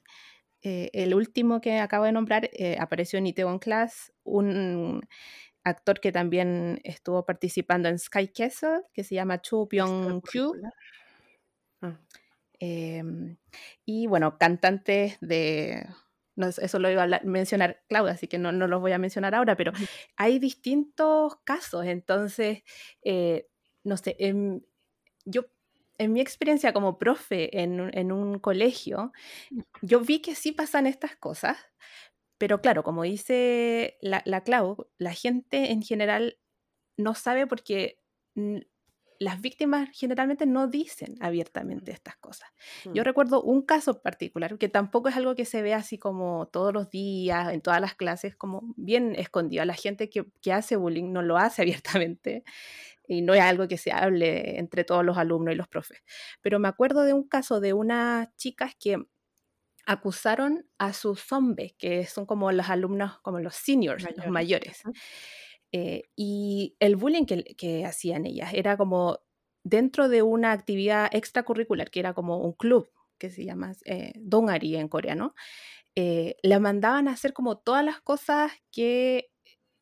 [0.62, 5.00] Eh, el último que acabo de nombrar eh, apareció en Itaewon Class, un
[5.70, 10.52] actor que también estuvo participando en Sky Castle, que se llama Chu Byung-kyu.
[11.82, 11.98] Ah.
[12.58, 13.38] Em,
[13.86, 15.86] y bueno, cantantes de...
[16.36, 18.98] no eso lo iba a hablar- mencionar Claudia, así que no, no los voy a
[18.98, 19.72] mencionar ahora, pero
[20.16, 22.62] hay distintos casos, entonces,
[23.02, 23.46] eh,
[23.82, 24.66] no sé, en-
[25.24, 25.46] yo
[25.96, 29.12] en mi experiencia como profe en, en un colegio,
[29.82, 31.56] yo vi que sí pasan estas cosas,
[32.40, 36.38] pero claro, como dice la, la Clau, la gente en general
[36.96, 38.00] no sabe porque
[38.36, 38.58] mm,
[39.18, 42.48] las víctimas generalmente no dicen abiertamente estas cosas.
[42.94, 43.04] Yo Mm.
[43.04, 46.88] recuerdo un caso particular, que tampoco es algo que se ve así como todos los
[46.88, 49.66] días, en todas las clases, como bien escondido.
[49.66, 52.44] La gente que, que hace bullying no lo hace abiertamente
[53.08, 56.02] y no es algo que se hable entre todos los alumnos y los profes.
[56.42, 58.98] Pero me acuerdo de un caso de unas chicas que
[59.90, 64.30] acusaron a sus hombres, que son como los alumnos, como los seniors, los Mayores.
[64.30, 64.82] mayores.
[64.84, 64.94] Ujú.
[65.72, 69.20] Eh, y el bullying que, que hacían ellas era como
[69.64, 74.76] dentro de una actividad extracurricular, que era como un club que se llama eh, Dongari
[74.76, 75.34] en coreano,
[75.96, 79.30] eh, la mandaban a hacer como todas las cosas que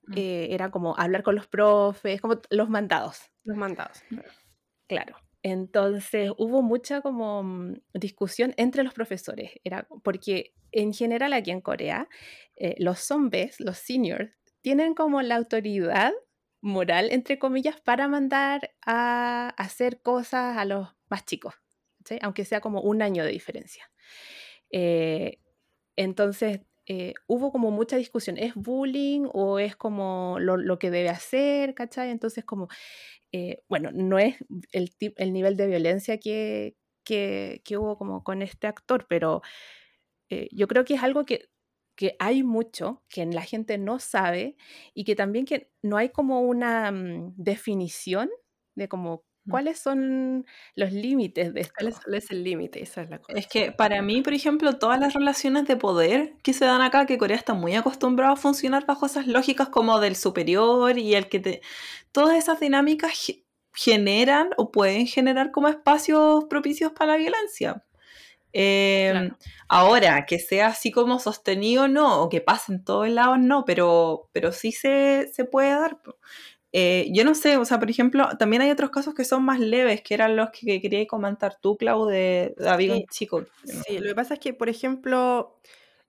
[0.08, 0.14] Mm.
[0.16, 3.20] eh, eran como hablar con los profes, como los mandados.
[3.44, 4.04] Los mandados.
[4.88, 5.16] claro.
[5.42, 11.60] Entonces hubo mucha como mm, discusión entre los profesores, era porque en general aquí en
[11.60, 12.08] Corea
[12.56, 16.12] eh, los zombies, los seniors, tienen como la autoridad
[16.60, 21.54] moral, entre comillas, para mandar a hacer cosas a los más chicos,
[22.22, 23.90] aunque sea como un año de diferencia.
[24.70, 25.38] Eh,
[25.96, 31.10] entonces eh, hubo como mucha discusión, ¿es bullying o es como lo, lo que debe
[31.10, 31.74] hacer?
[31.74, 32.10] ¿Cachai?
[32.10, 32.68] Entonces como
[33.32, 34.36] eh, bueno, no es
[34.72, 34.90] el,
[35.32, 39.42] nivel de violencia que, que, hubo como con este actor, pero
[40.30, 41.48] eh, yo creo que es algo que,
[41.96, 44.56] que hay mucho, que la gente no sabe
[44.94, 48.30] y que también que no hay como una mm, definición
[48.76, 49.24] de como.
[49.48, 51.88] Cuáles son los límites de ¿Cuál esto.
[51.88, 52.82] es, cuál es el límite?
[52.82, 53.38] Esa es la cosa.
[53.38, 57.04] Es que para mí, por ejemplo, todas las relaciones de poder que se dan acá,
[57.04, 61.28] que Corea está muy acostumbrado a funcionar bajo esas lógicas como del superior y el
[61.28, 61.60] que te...
[62.12, 67.84] Todas esas dinámicas ge- generan o pueden generar como espacios propicios para la violencia.
[68.52, 69.36] Eh, Claro.
[69.68, 74.30] Ahora, que sea así como sostenido, no, o que pase en todos lados, no, pero,
[74.32, 75.98] pero sí se, se puede dar.
[76.72, 79.58] Eh, yo no sé, o sea, por ejemplo, también hay otros casos que son más
[79.60, 83.46] leves, que eran los que quería comentar tú, Clau, de David Sí, chico.
[83.64, 85.58] Sí, lo que pasa es que, por ejemplo,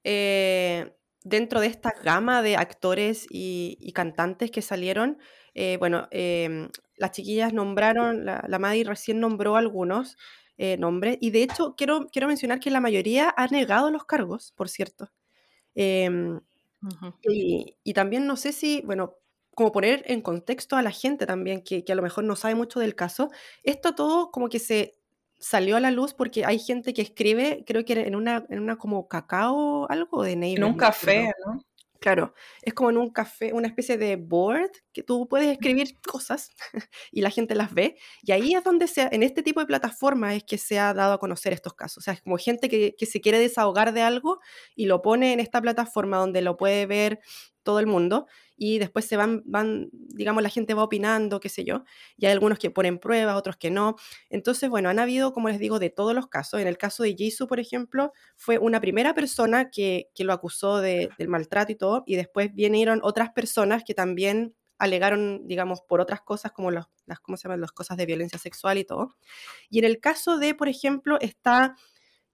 [0.04, 0.94] eh,
[1.24, 5.18] dentro de esta gama de actores y, y cantantes que salieron,
[5.54, 10.18] eh, bueno, em, las chiquillas nombraron, la, la Maddie recién nombró algunos
[10.58, 14.54] eh, nombres, y de hecho quiero, quiero mencionar que la mayoría ha negado los cargos,
[14.58, 15.10] por cierto.
[15.76, 16.42] Em,
[17.22, 19.19] y también no sé si, bueno,
[19.60, 22.56] como poner en contexto a la gente también, que, que a lo mejor no sabe
[22.56, 23.30] mucho del caso,
[23.62, 24.98] esto todo como que se
[25.38, 28.78] salió a la luz porque hay gente que escribe, creo que en una, en una
[28.78, 31.62] como cacao, algo de En Naver, un no café, ¿no?
[32.00, 36.52] Claro, es como en un café, una especie de board que tú puedes escribir cosas
[37.12, 37.98] y la gente las ve.
[38.22, 41.12] Y ahí es donde se, en este tipo de plataformas es que se ha dado
[41.12, 41.98] a conocer estos casos.
[41.98, 44.40] O sea, es como gente que, que se quiere desahogar de algo
[44.74, 47.20] y lo pone en esta plataforma donde lo puede ver
[47.64, 48.26] todo el mundo
[48.60, 51.84] y después se van, van, digamos, la gente va opinando, qué sé yo.
[52.18, 53.96] Y hay algunos que ponen pruebas, otros que no.
[54.30, 56.60] Entonces, bueno, han habido, como les digo, de todos los casos.
[56.60, 60.82] En el caso de Jisoo, por ejemplo, fue una primera persona que, que lo acusó
[60.82, 66.02] de- del maltrato y todo, y después vinieron otras personas que también alegaron, digamos, por
[66.02, 67.62] otras cosas como los, las, ¿cómo se llaman?
[67.62, 69.16] Las cosas de violencia sexual y todo.
[69.70, 71.76] Y en el caso de, por ejemplo, está,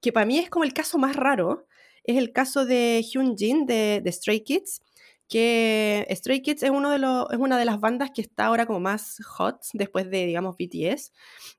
[0.02, 1.68] que para mí es como el caso más raro,
[2.04, 4.82] es el caso de Hyun Jin de, de Stray Kids,
[5.28, 8.66] que Stray Kids es, uno de los, es una de las bandas que está ahora
[8.66, 11.12] como más hot después de, digamos, BTS,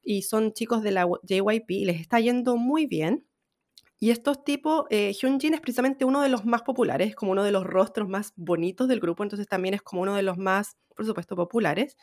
[0.02, 3.26] y son chicos de la JYP y les está yendo muy bien.
[3.98, 7.52] Y estos tipos, eh, Hyunjin es precisamente uno de los más populares, como uno de
[7.52, 11.07] los rostros más bonitos del grupo, entonces también es como uno de los más, por
[11.07, 11.96] supuesto, populares.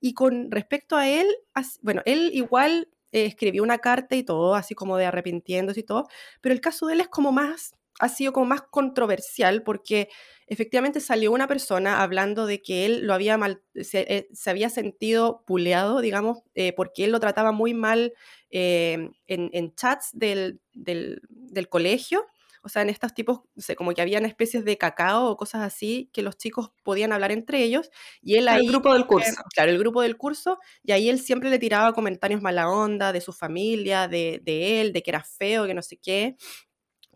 [0.00, 4.54] Y con respecto a él, as- bueno, él igual eh, escribió una carta y todo,
[4.54, 6.06] así como de arrepintiéndose y todo,
[6.40, 10.08] pero el caso de él es como más, ha sido como más controversial porque
[10.46, 14.70] efectivamente salió una persona hablando de que él lo había mal, se, eh, se había
[14.70, 18.12] sentido puleado, digamos, eh, porque él lo trataba muy mal
[18.50, 22.24] eh, en, en chats del, del, del colegio.
[22.62, 23.42] O sea, en estos tipos,
[23.76, 27.62] como que habían especies de cacao o cosas así que los chicos podían hablar entre
[27.62, 27.90] ellos.
[28.22, 29.42] Y él ahí El grupo del eh, curso.
[29.54, 33.20] claro, el grupo del curso, y ahí él siempre le tiraba comentarios mala onda de
[33.20, 36.36] su familia, de, de él, de que era feo, que no sé qué,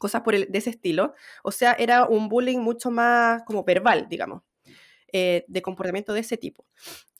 [0.01, 1.15] cosas por el- de ese estilo.
[1.45, 4.43] O sea, era un bullying mucho más como verbal, digamos,
[5.13, 6.67] eh, de comportamiento de ese tipo.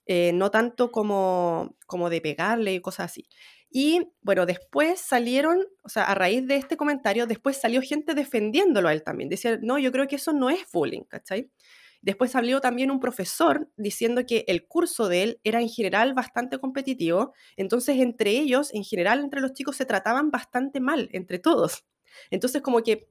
[0.07, 3.29] Eh, no tanto como, como de pegarle y cosas así.
[3.71, 8.89] Y bueno, después salieron, o sea, a raíz de este comentario, después salió gente defendiéndolo
[8.89, 9.29] a él también.
[9.31, 11.51] Decía, no, yo creo que eso no es bullying, ¿cachai?
[12.03, 16.59] Después salió también un profesor diciendo que el curso de él era en general bastante
[16.59, 21.85] competitivo, entonces entre ellos, en general entre los chicos, se trataban bastante mal, entre todos.
[22.31, 23.09] Entonces como que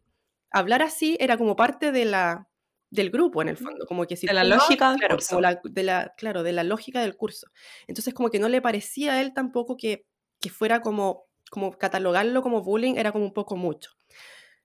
[0.51, 2.47] hablar así era como parte de la,
[2.91, 5.29] del grupo en el fondo, como que si De la no- lógica del claro, curso.
[5.29, 7.47] como la- de la, claro, de la lógica del curso.
[7.87, 10.05] Entonces como que no le parecía a él tampoco que,
[10.39, 13.91] que fuera como, como catalogarlo como bullying era como un poco mucho.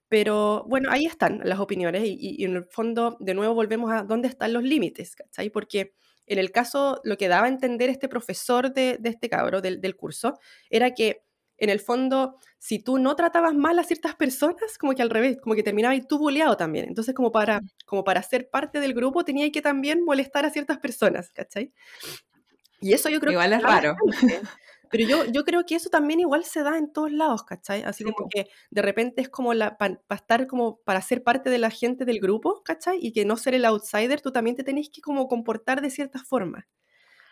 [0.08, 3.90] Pero bueno, ahí están las opiniones y, y- y en el fondo de nuevo volvemos
[3.92, 5.50] a dónde están los límites, ¿cachai?
[5.50, 5.94] Porque
[6.26, 9.80] en el caso, lo que daba a entender este profesor de, de este cabro del,
[9.80, 10.38] del curso
[10.70, 11.22] era que
[11.64, 15.38] en el fondo, si tú no tratabas mal a ciertas personas, como que al revés,
[15.40, 16.86] como que terminabas tú boleado también.
[16.88, 20.78] Entonces, como para, como para ser parte del grupo, tenía que también molestar a ciertas
[20.78, 21.72] personas, ¿cachai?
[22.80, 23.96] Y eso yo creo Igual que es raro.
[24.90, 27.82] Pero yo, yo creo que eso también igual se da en todos lados, ¿cachai?
[27.82, 31.50] Así Sí, como que de repente es como la, para estar como, para ser parte
[31.50, 32.98] de la gente del grupo, ¿cachai?
[33.00, 36.20] Y que no ser el outsider, tú también te tenés que como comportar de cierta
[36.20, 36.68] forma,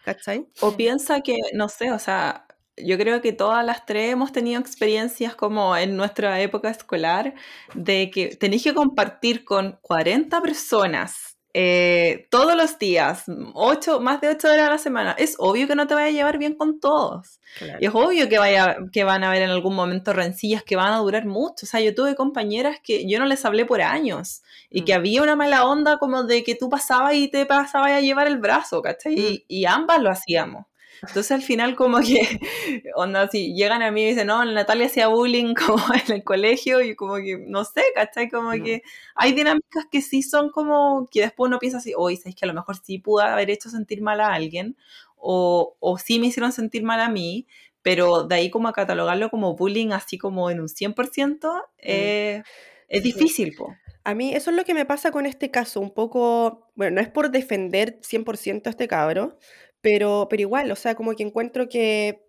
[0.04, 0.48] ¿cachai?
[0.60, 4.60] O piensa que, no sé, o sea, yo creo que todas las tres hemos tenido
[4.60, 7.34] experiencias como en nuestra época escolar
[7.74, 14.28] de que tenéis que compartir con 40 personas eh, todos los días, ocho, más de
[14.28, 15.14] 8 horas a la semana.
[15.18, 17.40] Es obvio que no te vaya a llevar bien con todos.
[17.78, 20.94] Y es obvio que, vaya, que van a haber en algún momento rencillas que van
[20.94, 21.66] a durar mucho.
[21.66, 24.96] O sea, yo tuve compañeras que yo no les hablé por años y que Mm.
[24.96, 28.38] había una mala onda como de que tú pasabas y te pasabas a llevar el
[28.38, 29.14] brazo, ¿cachai?
[29.18, 30.64] Y, y ambas lo hacíamos.
[31.06, 32.20] Entonces al final como que,
[32.96, 36.80] onda, si llegan a mí y dicen, no, Natalia hacía bullying como en el colegio
[36.80, 38.28] y como que, no sé, ¿cachai?
[38.30, 38.62] Como Mm.
[38.62, 38.82] que
[39.14, 42.48] hay dinámicas que sí son como, que después uno piensa así, oye, ¿sabes que a
[42.48, 44.76] lo mejor sí pude haber hecho sentir mal a alguien?
[45.16, 47.46] O, o sí me hicieron sentir mal a mí,
[47.82, 52.44] pero de ahí como a catalogarlo como bullying así como en un 100%, eh,
[52.88, 53.08] es Sí.
[53.08, 53.80] difícil, po.
[54.04, 57.00] A mí eso es lo que me pasa con este caso, un poco, bueno, no
[57.00, 59.38] es por defender 100% a este cabro,
[59.82, 62.24] pero, pero igual, o sea, como que encuentro que,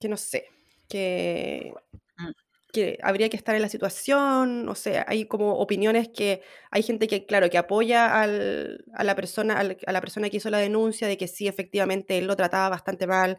[0.00, 0.46] que no sé,
[0.88, 1.72] que,
[2.18, 2.30] Mm.
[2.72, 7.08] que habría que estar en la situación, o sea, hay como opiniones que hay gente
[7.08, 10.58] que, claro, que apoya al, a, la persona, al- a la persona que hizo la
[10.58, 13.38] denuncia de que sí, efectivamente, él lo trataba bastante mal,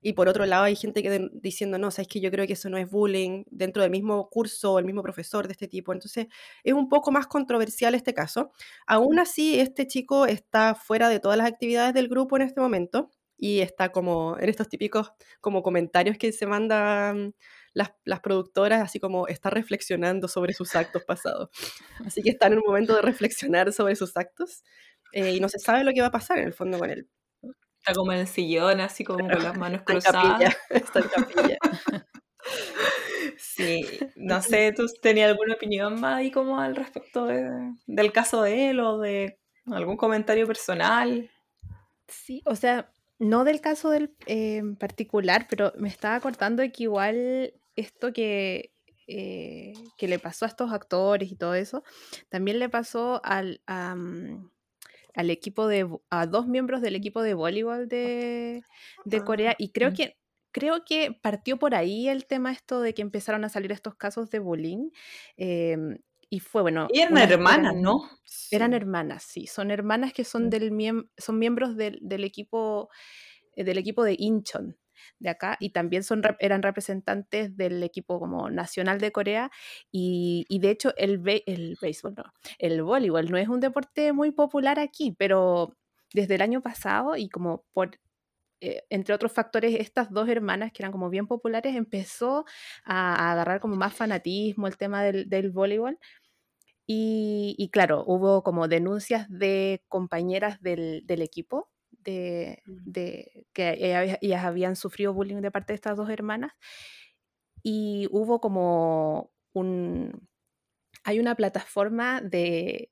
[0.00, 2.52] y por otro lado hay gente que den- diciendo, no, sabes que yo creo que
[2.54, 6.26] eso no es bullying dentro del mismo curso, el mismo profesor de este tipo, entonces
[6.64, 8.52] es un poco más controversial este caso.
[8.86, 13.10] Aún así, este chico está fuera de todas las actividades del grupo en este momento
[13.36, 17.34] y está como en estos típicos como comentarios que se mandan
[17.72, 21.48] las, las productoras, así como está reflexionando sobre sus actos pasados.
[22.04, 24.64] Así que está en un momento de reflexionar sobre sus actos
[25.12, 27.08] eh, y no se sabe lo que va a pasar en el fondo con él.
[27.78, 30.32] Está como en el sillón, así como con las manos Está en cruzadas.
[30.32, 31.58] capilla, está en capilla.
[33.36, 33.84] Sí,
[34.16, 38.70] no sé, ¿tú tenías alguna opinión más ahí como al respecto de- del caso de
[38.70, 41.30] él o de algún comentario personal?
[42.06, 46.72] Sí, o sea, no del caso del eh, en particular, pero me estaba acordando de
[46.72, 48.72] que igual esto que,
[49.06, 51.82] eh, que le pasó a estos actores y todo eso,
[52.30, 53.60] también le pasó al,
[55.14, 58.62] al equipo de, a dos miembros del equipo de voleibol de,
[59.04, 59.94] de Corea, y creo mm.
[59.94, 60.16] que,
[60.52, 64.30] creo que partió por ahí el tema esto de que empezaron a salir estos casos
[64.30, 64.90] de bullying,
[65.36, 65.98] em,
[66.30, 68.02] y fue, bueno, Y eran hermanas, eran- ¿no?
[68.50, 70.50] eran hermanas, sí, son hermanas que son Mm.
[70.50, 72.90] del miem- son miembros del, del equipo
[73.56, 74.76] eh, del equipo de Incheon
[75.18, 79.50] de acá y también son eran representantes del equipo como nacional de Corea
[79.90, 82.24] y, y de hecho el el béisbol no,
[82.58, 85.76] el voleibol no es un deporte muy popular aquí, pero
[86.14, 87.98] desde el año pasado y como por
[88.60, 92.44] eh, entre otros factores, estas dos hermanas que eran como bien populares, empezó
[92.84, 95.98] a, a agarrar como más fanatismo el tema del, del voleibol.
[96.86, 101.70] Y, y claro, hubo como denuncias de compañeras del, del equipo
[102.10, 102.92] de, Mm.
[102.92, 106.52] de que ellas, ellas habían sufrido bullying de parte de estas dos hermanas.
[107.62, 110.28] Y hubo como un...
[111.04, 112.90] Hay una plataforma de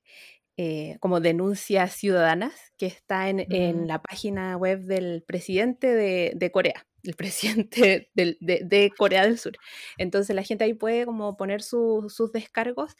[0.57, 6.51] eh, como denuncias ciudadanas que está en, en la página web del presidente de, de
[6.51, 9.53] Corea, el presidente del- de, de Corea del Sur.
[9.99, 12.95] Entonces la gente ahí puede como poner su- sus descargos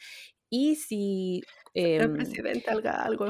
[0.50, 1.42] y si...
[1.84, 3.28] El em, presidente haga algo.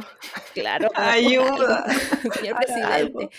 [0.54, 1.84] Claro, Ayuda.
[2.34, 3.18] señor Haga algo.
[3.18, 3.36] presidente.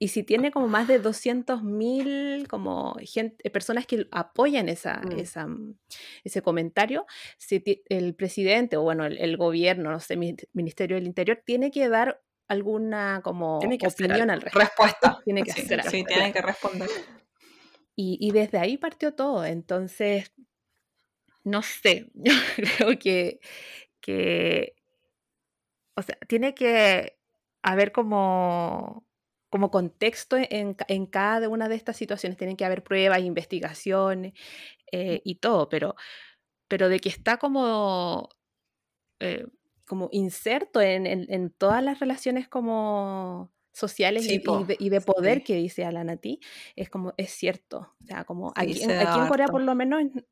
[0.00, 5.18] Y si tiene como más de 200.000 como gente, personas que apoyan esa, Mm.
[5.18, 5.76] esa, mm,
[6.24, 7.04] ese comentario,
[7.36, 11.70] si el presidente o bueno, el, el gobierno, no sé, mi- Ministerio del Interior, tiene
[11.72, 14.34] que dar alguna como Tiene que hacer opinión algo.
[14.46, 14.60] al respecto.
[14.84, 15.18] Respuesta.
[15.24, 16.88] Tiene que Sí, hacer sí, tiene que responder.
[17.96, 19.44] Y, y desde ahí partió todo.
[19.44, 20.32] Entonces,
[21.42, 23.40] no sé, yo creo que,
[24.00, 24.76] que,
[25.96, 27.18] o sea, tiene que
[27.62, 29.06] haber como,
[29.50, 32.38] como contexto en, en cada una de estas situaciones.
[32.38, 34.34] Tienen que haber pruebas, investigaciones
[34.92, 35.96] eh, y todo, pero,
[36.68, 38.30] pero de que está como,
[39.20, 39.46] eh,
[39.86, 44.88] como inserto en, en- en todas las relaciones como sociales Sí, y, y de, y
[44.90, 45.44] de poder sí.
[45.44, 46.40] que dice Alanati,
[46.76, 47.94] es como, es cierto.
[48.02, 50.26] O sea, como aquí, en, se da aquí en Corea por lo menos, en,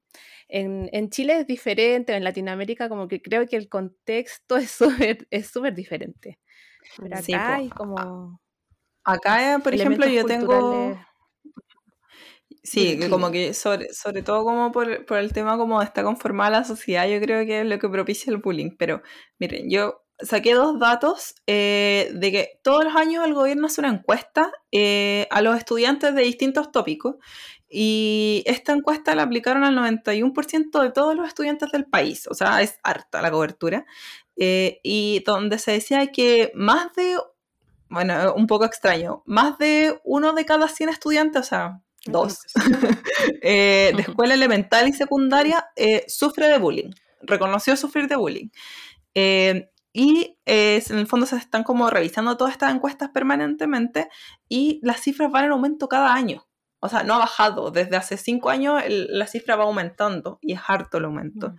[0.49, 5.27] en, en Chile es diferente, en Latinoamérica como que creo que el contexto es súper
[5.31, 6.39] es súper diferente.
[6.99, 8.41] Pero acá hay como
[9.07, 10.99] Acá, eh, por ejemplo, yo tengo...
[12.65, 16.51] Sí, que como que sobre, sobre todo como por, por el tema como está conformada
[16.51, 18.77] la sociedad, yo creo que es lo que propicia el bullying.
[18.77, 19.03] Pero
[19.39, 23.91] miren, yo saqué dos datos eh, de que todos los años el gobierno hace una
[23.91, 27.17] encuesta eh, a los estudiantes de distintos tópicos
[27.69, 32.63] y esta encuesta la aplicaron al 91% de todos los estudiantes del país, o sea,
[32.63, 33.85] es harta la cobertura,
[34.37, 37.17] eh, y donde se decía que más de,
[37.89, 42.39] bueno, un poco extraño, más de uno de cada 100 estudiantes, o sea, dos,
[43.43, 46.91] eh, de escuela elemental y secundaria eh, sufre de bullying,
[47.23, 48.49] reconoció sufrir de bullying.
[49.15, 54.11] Eh, y eh, en el fondo se están como revisando todas estas encuestas permanentemente
[54.47, 56.47] y las cifras van en aumento cada año.
[56.81, 57.71] O sea, no ha bajado.
[57.71, 61.49] Desde hace cinco años el- la cifra va aumentando y es harto el aumento.
[61.49, 61.57] Mm.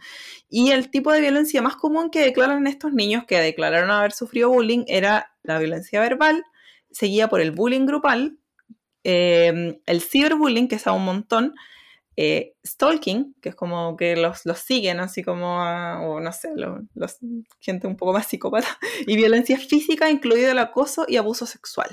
[0.50, 4.50] Y el tipo de violencia más común que declaran estos niños que declararon haber sufrido
[4.50, 6.44] bullying era la violencia verbal,
[6.92, 8.38] seguida por el bullying grupal,
[9.04, 11.56] eh, el ciberbullying, que es a un montón,
[12.20, 16.50] eh, stalking, que es como que los, los siguen así como, a- o no sé,
[16.56, 17.18] lo- los,
[17.60, 18.68] gente un poco más psicópata,
[19.08, 21.90] y violencia física, incluido el acoso y abuso sexual.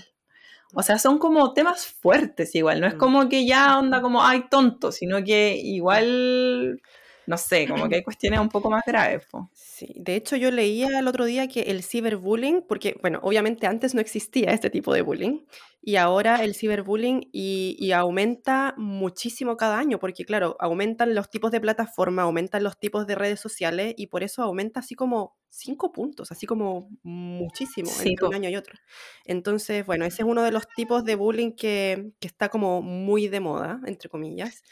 [0.76, 2.98] O sea, son como temas fuertes igual, no es Mm.
[2.98, 6.80] como que ya onda como, ay, tonto, sino que igual
[7.26, 9.26] no sé, como que hay cuestiones un poco más graves.
[9.30, 9.50] po.
[9.52, 13.94] Sí, de hecho yo leía el otro día que el ciberbullying, porque bueno, obviamente antes
[13.94, 15.40] no existía este tipo de bullying
[15.80, 21.50] y ahora el ciberbullying y, y aumenta muchísimo cada año, porque claro, aumentan los tipos
[21.50, 25.92] de plataforma, aumentan los tipos de redes sociales y por eso aumenta así como cinco
[25.92, 28.78] puntos, así como muchísimo Sí, entre un año y otro.
[29.24, 33.28] Entonces, bueno, ese es uno de los tipos de bullying que, que está como muy
[33.28, 34.62] de moda, entre comillas.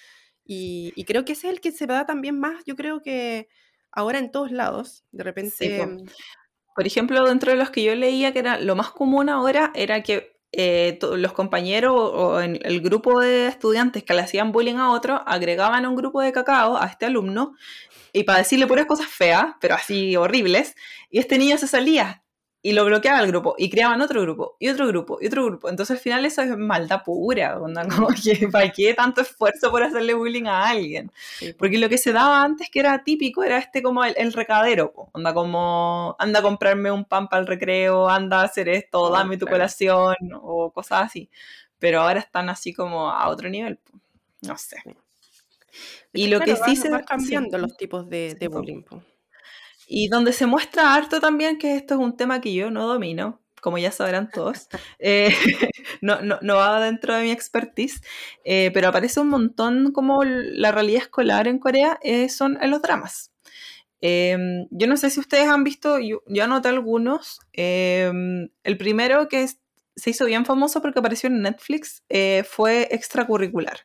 [0.44, 3.48] Y, y creo que ese es el que se da también más, yo creo que
[3.92, 6.06] ahora en todos lados, de repente, mm,
[6.74, 10.02] Por ejemplo, dentro de los que yo leía que era lo más común ahora era
[10.02, 14.76] que eh, los compañeros o, o en el grupo de estudiantes que le hacían bullying
[14.76, 17.54] a otro agregaban a un grupo de cacao a este alumno
[18.12, 20.74] y para decirle puras cosas feas, pero así horribles,
[21.10, 22.22] y este niño se salía
[22.64, 25.68] y lo bloqueaba el grupo y creaban otro grupo y otro grupo y otro grupo.
[25.68, 29.82] Entonces al final eso es maldad pura, onda, como que ¿para qué tanto esfuerzo por
[29.82, 31.10] hacerle bullying a alguien?
[31.38, 31.58] sí, po.
[31.58, 34.92] Porque lo que se daba antes, que era típico, era este como el, el recadero.
[35.12, 39.10] Onda como, anda a comprarme un pan para el recreo, anda a hacer esto, Oh,
[39.10, 41.30] dame tu colación, o cosas así.
[41.78, 43.78] Pero ahora están así como a otro nivel,
[44.42, 44.76] no sé.
[46.12, 46.88] Y que, lo que sí van, se...
[46.90, 47.04] sí.
[47.04, 48.82] cambiando los tipos de, Sí, de bullying.
[48.82, 49.02] po.
[49.86, 53.40] Y donde se muestra harto también, que esto es un tema que yo no domino,
[53.60, 54.68] como ya sabrán todos,
[54.98, 55.34] eh,
[56.00, 58.00] no, no, no va dentro de mi expertise,
[58.44, 62.82] eh, pero aparece un montón como la realidad escolar en Corea, eh, son en los
[62.82, 63.30] dramas.
[64.00, 64.36] Eh,
[64.70, 67.40] yo no sé si ustedes han visto, yo, yo anoté algunos.
[67.52, 68.12] eh,
[68.64, 69.58] el primero que es-
[69.96, 73.80] se hizo bien famoso porque apareció en Netflix eh, fue extracurricular,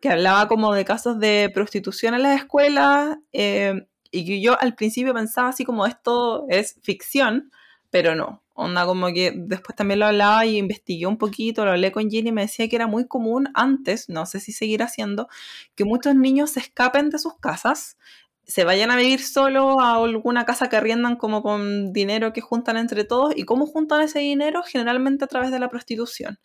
[0.00, 4.74] que hablaba como de casos de prostitución en las escuelas eh, y que yo al
[4.74, 7.50] principio pensaba así como esto es ficción,
[7.90, 8.42] pero no.
[8.54, 12.28] Onda como que después también lo hablaba y investigué un poquito, lo hablé con Ginny
[12.28, 15.28] y me decía que era muy común antes, no sé si seguirá siendo,
[15.74, 17.96] que muchos niños se escapen de sus casas,
[18.44, 22.76] se vayan a vivir solo a alguna casa que arriendan como con dinero que juntan
[22.76, 23.32] entre todos.
[23.36, 24.62] ¿Y cómo juntan ese dinero?
[24.62, 26.38] Generalmente a través de la prostitución.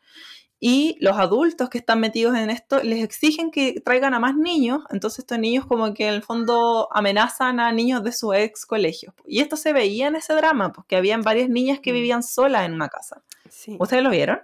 [0.59, 4.83] Y los adultos que están metidos en esto les exigen que traigan a más niños,
[4.89, 9.13] entonces estos niños como que en el fondo amenazan a niños de su ex colegio.
[9.25, 11.95] Y esto se veía en ese drama, porque habían varias niñas que Mm.
[11.95, 13.21] vivían solas en una casa.
[13.49, 13.77] Sí.
[13.79, 14.39] ¿Ustedes lo vieron?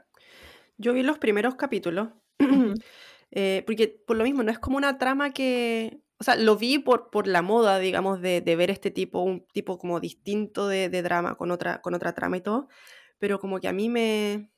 [0.78, 2.10] Yo vi los primeros capítulos,
[3.32, 6.78] eh, porque por lo mismo no es como una trama que, o sea, lo vi
[6.80, 10.90] por, por la moda, digamos, de, de ver este tipo, un tipo como distinto de,
[10.90, 12.68] de drama con otra, con otra trama y todo,
[13.18, 14.52] pero como que a mí me,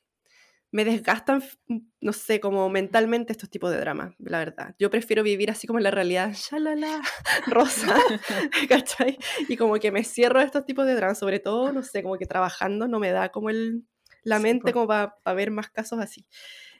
[0.72, 1.56] me desgastan, f-
[2.00, 4.74] no sé, como mentalmente estos tipos de dramas, la verdad.
[4.78, 7.00] Yo prefiero vivir así como en la realidad, shalala,
[7.46, 7.96] rosa,
[8.68, 9.16] ¿cachai?
[9.48, 12.18] Y como que me cierro a estos tipos de dramas, sobre todo, no sé, como
[12.18, 13.84] que trabajando no me da como el,
[14.22, 16.26] la mente como para ver más casos así.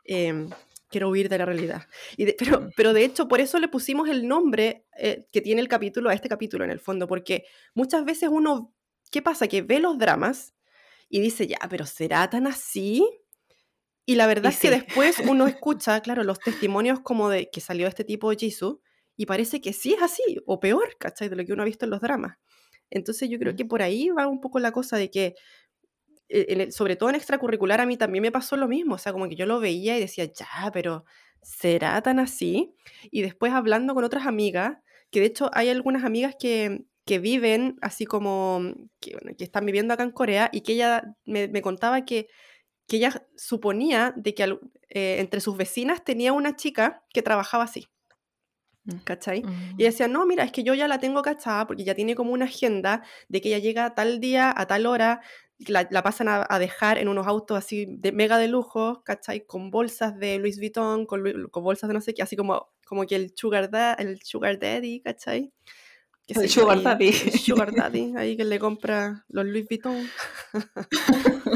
[0.04, 0.50] Em,
[0.88, 1.82] quiero huir de la realidad.
[2.16, 2.70] Y de- pero, Mm.
[2.76, 6.14] pero de hecho, por eso le pusimos el nombre eh, que tiene el capítulo a
[6.14, 8.74] este capítulo en el fondo, porque muchas veces uno,
[9.10, 9.48] ¿qué pasa?
[9.48, 10.54] Que ve los dramas
[11.08, 13.04] y dice, ya, pero ¿será tan así?
[14.06, 14.70] Y la verdad Y es que sí.
[14.70, 18.80] después uno escucha, claro, los testimonios como de que salió este tipo de Jisoo
[19.16, 21.28] y parece que sí es así, o peor, ¿cachai?
[21.28, 22.36] De lo que uno ha visto en los dramas.
[22.90, 23.56] Entonces yo creo Mm.
[23.56, 25.34] que por ahí va un poco la cosa de que,
[26.28, 28.98] eh, en el- sobre todo en extracurricular, a mí también me pasó lo mismo, o
[28.98, 31.04] sea, como que yo lo veía y decía, ya, pero
[31.42, 32.74] ¿será tan así?
[33.10, 34.78] Y después hablando con otras amigas,
[35.10, 38.62] que de hecho hay algunas amigas que, que viven así como,
[39.00, 42.28] que, bueno, que están viviendo acá en Corea y que ella me, me contaba que,
[42.86, 44.44] que ella suponía de que
[44.88, 47.88] eh, entre sus vecinas tenía una chica que trabajaba así,
[48.88, 48.98] Mm.
[49.02, 49.42] ¿cachai?
[49.42, 49.74] Mm.
[49.80, 52.30] Y decía, no, mira, es que yo ya la tengo cachada porque ya tiene como
[52.32, 55.22] una agenda de que ella llega tal día, a tal hora,
[55.58, 59.44] la, la pasan a, a dejar en unos autos así de mega de lujo, ¿cachai?
[59.44, 63.04] Con bolsas de Louis Vuitton, con, con bolsas de no sé qué, así como, como
[63.06, 65.50] que el sugar, da- el sugar daddy, ¿cachai?
[66.24, 67.08] Qué El sugar daddy.
[67.08, 70.08] el sugar daddy, ahí que le compra los Louis Vuitton.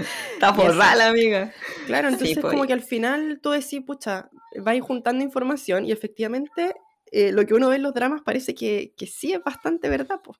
[0.34, 1.52] Está forrada la amiga.
[1.86, 2.52] Claro, Sí, entonces pues.
[2.52, 4.30] como que al final tú decís, pucha,
[4.60, 6.74] vais juntando información y efectivamente
[7.12, 10.20] eh, lo que uno ve en los dramas parece que, que sí es bastante verdad,
[10.22, 10.38] pues.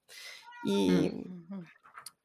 [0.67, 1.65] Y, Mm.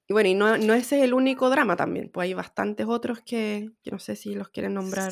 [0.07, 3.21] y bueno, y no, no ese es el único drama también, pues hay bastantes otros
[3.21, 5.11] que, que no sé si los quieren nombrar.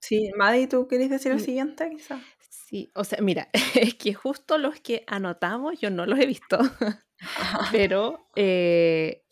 [0.00, 1.44] Sí, Maddy, ¿tú querés decir el Mm.
[1.44, 2.20] siguiente quizá?
[2.48, 6.58] Sí, o sea, mira, es que justo los que anotamos yo no los he visto,
[7.72, 9.24] pero, eh,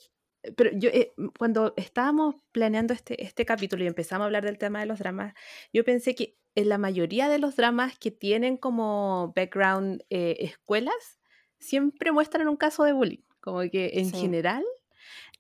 [0.57, 4.81] pero yo eh, cuando estábamos planeando este, este capítulo y empezamos a hablar del tema
[4.81, 5.35] de los dramas,
[5.73, 11.21] yo pensé que en la mayoría de los dramas que tienen como background eh, escuelas,
[11.59, 14.15] siempre muestran un caso de bullying, como que en Sí.
[14.15, 14.65] general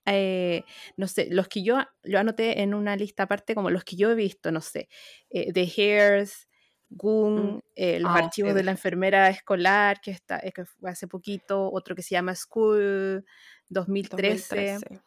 [0.07, 0.65] eh,
[0.97, 4.11] no sé, los que yo lo anoté en una lista aparte, como los que yo
[4.11, 4.89] he visto, no sé,
[5.31, 6.49] eh, The Hairs,
[6.91, 7.61] Goon, Mm.
[7.75, 11.71] eh, los Ah, archivos de la enfermera escolar, que, está, eh, que fue hace poquito,
[11.73, 13.25] otro que se llama School
[13.69, 14.73] 2013.
[14.73, 15.01] 2013.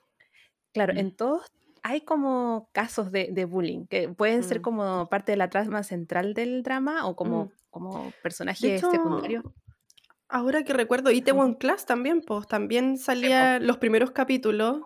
[0.74, 0.98] Claro, Mm.
[0.98, 1.42] en todos
[1.84, 4.62] hay como casos de, de bullying, que pueden ser Mm.
[4.64, 7.52] como parte de la trama central del drama o como, Mm.
[7.70, 9.54] como De personaje hecho, secundario.
[10.28, 14.82] ahora que recuerdo, Itaewon Class también, pues también salía los primeros capítulos.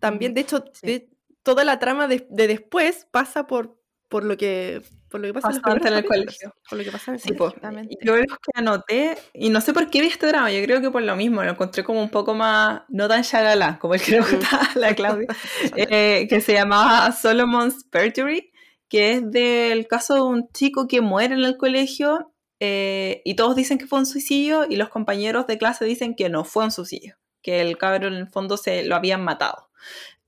[0.00, 0.86] También, de hecho, sí.
[0.86, 1.10] de-
[1.42, 3.77] toda la trama de, de después pasa por,
[4.08, 5.54] por lo que por lo que pasa en
[5.94, 6.54] el colegio.
[6.68, 7.60] Por lo que pasa en el Sí, colegio.
[7.62, 7.88] pues.
[8.02, 10.90] Yo los que anoté, y no sé por qué vi este drama, yo creo que
[10.90, 14.12] por lo mismo, lo encontré como un poco más, no tan shalala, como el que
[14.12, 14.24] le Mm.
[14.30, 15.26] gustaba a la Claudia,
[15.76, 18.50] eh, que se llamaba Solomon's Perjury,
[18.90, 23.54] que es del caso de un chico que muere en el colegio eh, y todos
[23.56, 26.70] dicen que fue un suicidio y los compañeros de clase dicen que no fue un
[26.70, 29.68] suicidio, que el cabrón en el fondo se lo habían matado.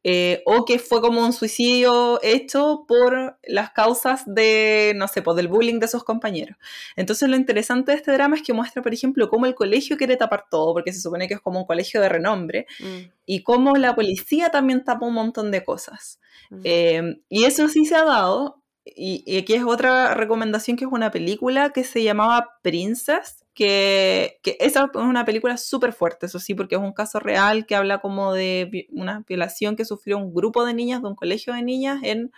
[0.03, 5.37] Eh, o que fue como un suicidio hecho por las causas de, no sé, pues
[5.37, 6.57] del bullying de sus compañeros.
[6.97, 10.17] Entonces lo interesante de este drama es que muestra, por ejemplo, cómo el colegio quiere
[10.17, 13.77] tapar todo, porque se supone que es como un colegio de renombre, Mm, y cómo
[13.77, 16.19] la policía también tapa un montón de cosas.
[16.51, 16.61] mm.
[16.65, 18.57] Eh, y eso sí se ha dado.
[18.85, 24.39] Y, y aquí es otra recomendación que es una película que se llamaba Princess, que,
[24.43, 27.77] que esa es una película súper fuerte, eso sí, porque es un caso real que
[27.77, 31.63] habla como de una violación que sufrió un grupo de niñas de un colegio de
[31.63, 32.33] niñas en,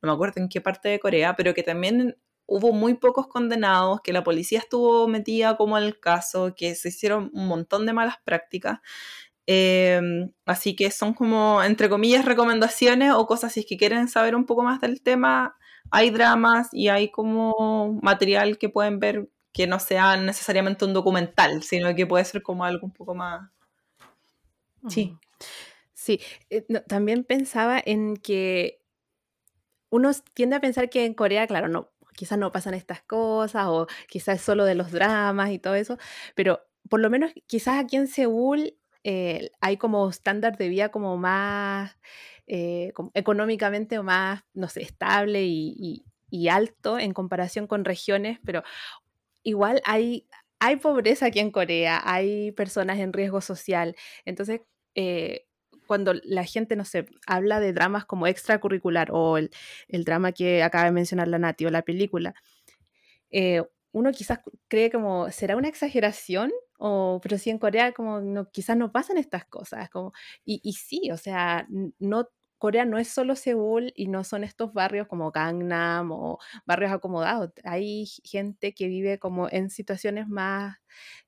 [0.00, 2.16] no me acuerdo en qué parte de Corea, pero que también
[2.46, 6.90] hubo muy pocos condenados, que la policía estuvo metida como en el caso, que se
[6.90, 8.78] hicieron un montón de malas prácticas.
[9.48, 10.00] Eh,
[10.46, 14.46] así que son como, entre comillas, recomendaciones o cosas si es que quieren saber un
[14.46, 15.56] poco más del tema.
[15.90, 21.64] Hay dramas y hay como material que pueden ver que no sea necesariamente un documental,
[21.64, 23.50] sino que puede ser como algo un poco más...
[24.88, 25.16] Sí.
[25.94, 28.80] Sí, eh, no, también pensaba en que
[29.90, 33.86] uno tiende a pensar que en Corea, claro, no, quizás no pasan estas cosas o
[34.08, 35.98] quizás es solo de los dramas y todo eso,
[36.36, 41.16] pero por lo menos quizás aquí en Seúl eh, hay como estándar de vida como
[41.16, 41.96] más
[42.46, 47.86] eh, como económicamente o más, no sé, estable y, y- y alto en comparación con
[47.86, 48.62] regiones, pero
[49.48, 50.26] igual hay,
[50.60, 54.60] hay pobreza aquí en Corea, hay personas en riesgo social, entonces
[54.94, 55.46] eh,
[55.86, 59.50] cuando la gente, no sé, habla de dramas como extracurricular o el,
[59.88, 62.34] el drama que acaba de mencionar la Nati o la película,
[63.30, 66.52] eh, uno quizás cree como, ¿será una exageración?
[66.78, 69.88] O, pero sí en Corea como no, quizás no pasan estas cosas.
[69.90, 70.12] Como,
[70.44, 71.66] y, y sí, o sea,
[71.98, 72.28] no,
[72.58, 77.50] Corea no es solo Seúl y no son estos barrios como Gangnam o barrios acomodados.
[77.64, 80.76] Hay gente que vive como en situaciones más...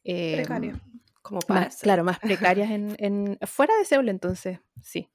[0.05, 0.79] eh, Precario.
[1.23, 5.09] Como más- claro, más precarias en, en- fuera de Seúl, entonces, sí.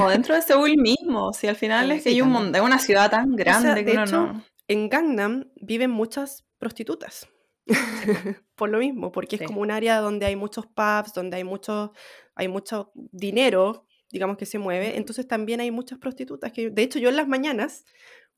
[0.00, 2.60] O dentro de Seúl mismo, si al final Sí, es que sí, hay un es
[2.60, 4.44] una ciudad tan grande de que uno hecho, no...
[4.68, 7.28] En Gangnam viven muchas prostitutas.
[8.56, 9.44] Por lo mismo, porque Sí.
[9.44, 11.92] es como un área donde hay muchos pubs, donde hay mucho,
[12.34, 14.96] hay mucho dinero, digamos que se mueve.
[14.96, 16.52] Entonces también hay muchas prostitutas.
[16.52, 17.84] Que, de hecho, yo en las mañanas,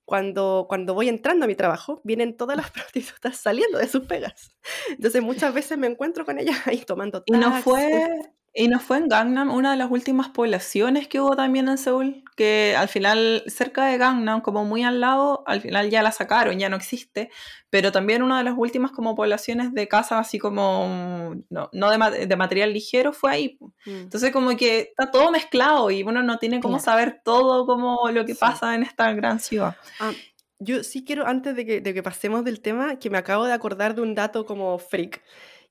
[0.06, 4.56] cuando, cuando voy entrando a mi trabajo, vienen todas las prostitutas saliendo de sus pegas.
[4.88, 7.62] Entonces muchas veces me encuentro con ellas ahí tomando Y no taxis.
[7.62, 8.08] fue,
[8.56, 12.24] y no fue en Gangnam una de las últimas poblaciones que hubo también en Seúl,
[12.36, 16.58] que al final, cerca de Gangnam, como muy al lado, al final ya la sacaron,
[16.58, 17.30] ya no existe,
[17.70, 22.26] pero también una de las últimas como poblaciones de casas así como, no, no de,
[22.26, 23.58] de material ligero fue ahí.
[23.84, 23.90] Mm.
[23.90, 26.84] Entonces como que está todo mezclado y uno no tiene cómo Claro.
[26.84, 28.40] saber todo como lo que Sí.
[28.40, 29.76] pasa en esta gran ciudad.
[30.00, 30.12] Ah,
[30.58, 33.52] yo sí quiero, antes de que, de que pasemos del tema, que me acabo de
[33.52, 35.22] acordar de un dato como freak.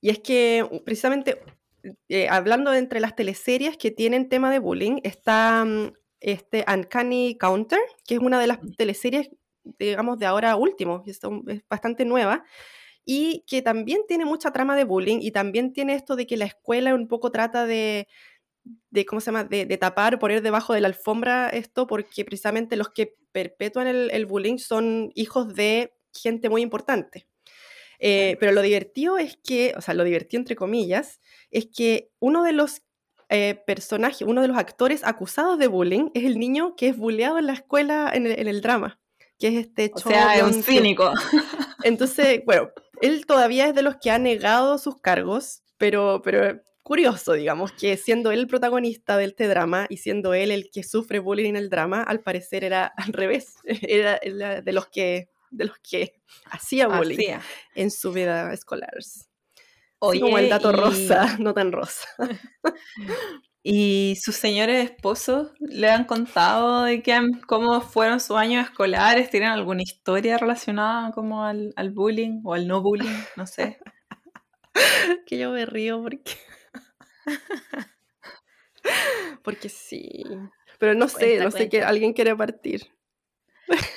[0.01, 1.41] Y es que uh, precisamente,
[2.09, 7.37] eh, hablando de entre las teleseries que tienen tema de bullying, está mm, este Uncanny
[7.37, 9.29] Counter, que es una de las teleseries,
[9.79, 11.19] digamos, de ahora último, es
[11.69, 12.43] bastante nueva,
[13.05, 16.45] y que también tiene mucha trama de bullying y también tiene esto de que la
[16.45, 18.07] escuela un poco trata de,
[18.91, 22.75] de ¿cómo se llama?, de, de tapar, poner debajo de la alfombra esto, porque precisamente
[22.77, 27.27] los que perpetúan el, el bullying son hijos de gente muy importante.
[27.99, 31.19] Eh, pero lo divertido es que, o sea, lo divertido entre comillas,
[31.51, 32.81] es que uno de los
[33.29, 37.39] eh, personajes, uno de los actores acusados de bullying es el niño que es bulleado
[37.39, 38.99] en la escuela en el, en el drama,
[39.39, 41.11] que es este O sea, es un cínico.
[41.83, 42.69] Entonces, bueno,
[43.01, 47.97] él todavía es de los que ha negado sus cargos, pero, pero curioso, digamos, que
[47.97, 51.55] siendo él el protagonista de este drama y siendo él el que sufre bullying en
[51.55, 56.87] el drama, al parecer era al revés, era de los que de los que hacía
[56.87, 57.41] bullying Hacía.
[57.75, 58.93] en su vida escolar.
[58.97, 62.07] Así como el dato y- rosa, no tan rosa.
[63.67, 69.31] ¿Y sus señores esposos le han contado de han- cómo fueron sus años escolares?
[69.31, 73.09] ¿Tienen alguna historia relacionada como al, al bullying o al no bullying?
[73.35, 73.79] No sé.
[75.25, 76.33] que yo me río porque.
[79.43, 80.23] porque sí.
[80.77, 82.87] Pero no sé, Cuenta, no sé que alguien quiere partir.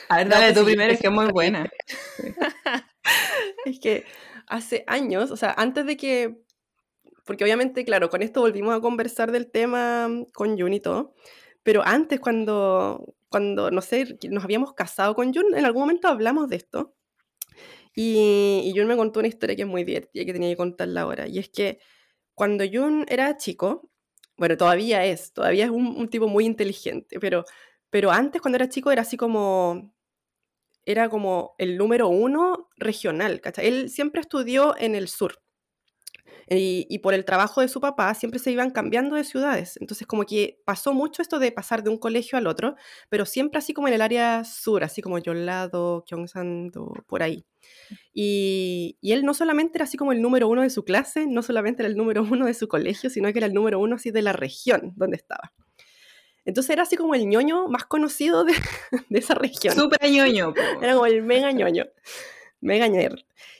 [0.09, 1.71] A ver, dale tú primero, es que es muy buena.
[3.65, 4.05] Es que
[4.47, 6.37] hace años, o sea, antes de que.
[7.25, 11.15] Porque obviamente, claro, con esto volvimos a conversar del tema mm, con Jun y todo.
[11.63, 16.49] Pero antes, cuando, cuando no sé, nos habíamos casado con Jun, en algún momento hablamos
[16.49, 16.95] de esto.
[17.95, 21.03] Y, y Jun me contó una historia que es muy divertida que tenía que contarla
[21.03, 21.27] ahora.
[21.29, 21.81] Y es que
[22.35, 23.91] cuando Jun era chico,
[24.37, 27.45] bueno, todavía es, todavía es un, un tipo muy inteligente, pero,
[27.91, 29.93] pero antes cuando era chico era así como,
[30.85, 33.67] era como el número uno regional, ¿cachai?
[33.67, 35.41] Él siempre estudió en el sur.
[36.51, 39.77] Y, por el trabajo de su papá siempre se iban cambiando de ciudades.
[39.81, 42.75] Entonces como que pasó mucho esto de pasar de un colegio al otro,
[43.11, 47.45] pero siempre así como en el área sur, así como Yolado, Gyeongsang-do, por ahí.
[48.15, 51.43] Y, y él no solamente era así como el número uno de su clase, no
[51.43, 54.11] solamente era el número uno de su colegio, sino que era el número uno así
[54.11, 55.53] de la región donde estaba.
[56.49, 58.55] Entonces era así como el ñoño más conocido de,
[59.11, 59.75] de esa región.
[59.75, 60.55] Súper ñoño.
[60.55, 60.61] po.
[60.81, 61.85] Era como el mega ñoño,
[62.63, 63.19] mega nerd.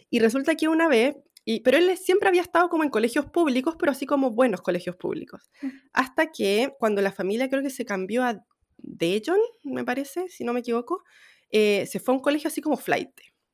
[0.09, 1.15] Y resulta que una vez,
[1.45, 4.97] y, pero él siempre había estado como en colegios públicos, pero así como buenos colegios
[4.97, 5.51] públicos.
[5.93, 8.43] Hasta que cuando la familia creo que se cambió a
[8.79, 11.05] Daejeon, me parece, si no me equivoco,
[11.51, 13.11] eh, se fue a un colegio así como flight,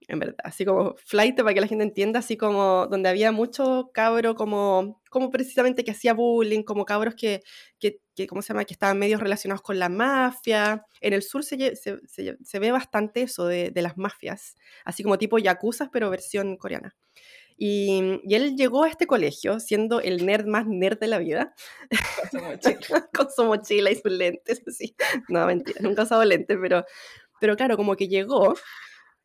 [0.08, 0.36] en verdad.
[0.44, 5.00] Así como flight, para que la gente entienda, así como donde había mucho cabro como,
[5.10, 7.42] como precisamente que hacía bullying, como cabros que,
[7.78, 10.84] que, que, ¿cómo se llama?, que estaban medios relacionados con la mafia.
[11.00, 14.56] En el sur se, lle- se, se- se ve bastante eso de, de las mafias,
[14.84, 16.94] así como tipo yakuzas, pero versión coreana.
[17.56, 21.54] Y, y él llegó a este colegio siendo el nerd más nerd de la vida,
[23.14, 24.94] con su mochila y sus lentes, así.
[25.28, 26.84] No, mentira, nunca ha usado lentes, pero,
[27.40, 28.54] pero claro, como que llegó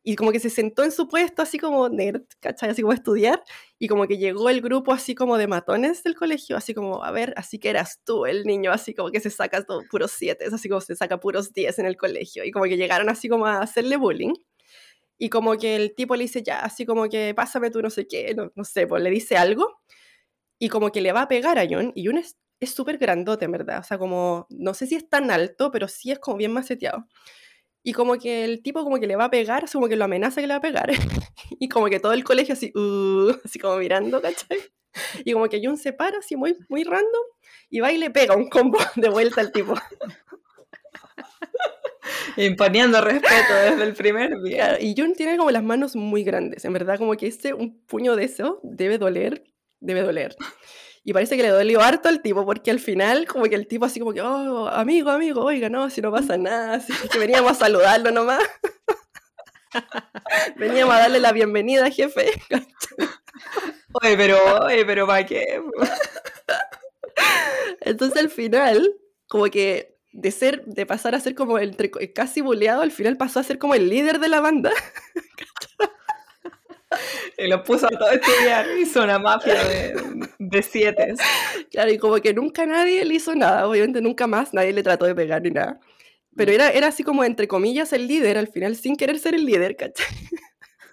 [0.02, 2.70] y como que se sentó en su puesto así como nerd, ¿cachai?
[2.70, 3.42] Así como a estudiar,
[3.78, 7.10] y como que llegó el grupo así como de matones del colegio, así como, a
[7.10, 10.68] ver, así que eras tú el niño, así como que se saca puros siete, así
[10.68, 13.60] como se saca puros diez en el colegio, y como que llegaron así como a
[13.60, 14.34] hacerle bullying.
[15.18, 18.06] Y como que el tipo le dice, ya, así como que pásame tú no sé
[18.08, 19.80] qué, no, no sé, pues le dice algo,
[20.58, 22.36] y como que le va a pegar a John, y John es
[22.74, 26.10] súper grandote, en verdad, o sea, como, no sé si es tan alto, pero sí
[26.10, 27.06] es como bien maceteado.
[27.82, 30.04] Y como que el tipo como que le va a pegar, así como que lo
[30.04, 30.90] amenaza que le va a pegar.
[31.58, 34.58] y como que todo el colegio así, uh, así como mirando, ¿cachai?
[35.24, 37.22] Y como que Jun se para así muy, muy random
[37.70, 39.74] y va y le pega un combo de vuelta al tipo.
[42.36, 44.80] Imponiendo respeto desde el primer día.
[44.80, 48.16] Y Jun tiene como las manos muy grandes, en verdad como que este, un puño
[48.16, 49.44] de eso debe doler,
[49.78, 50.36] debe doler.
[51.02, 53.86] Y parece que le dolió harto al tipo, porque al final, como que el tipo
[53.86, 57.52] así como que, oh, amigo, amigo, oiga, no, si no pasa nada, así que veníamos
[57.52, 58.42] a saludarlo nomás.
[60.56, 62.30] veníamos a darle la bienvenida, jefe.
[64.02, 64.36] Oye, pero,
[64.66, 65.60] oye, pero ¿para qué?
[67.80, 68.94] Entonces al final,
[69.26, 71.76] como que de ser, de pasar a ser como el
[72.14, 74.70] casi buleado, al final pasó a ser como el líder de la banda.
[77.38, 78.66] Y lo puso a todo estudiar.
[78.78, 81.14] Hizo una mafia de, de siete.
[81.70, 85.06] Claro, y como que nunca nadie le hizo nada, obviamente nunca más nadie le trató
[85.06, 85.80] de pegar ni nada.
[86.36, 89.44] Pero era, era así como, entre comillas, el líder al final, sin querer ser el
[89.44, 90.06] líder, ¿cachai?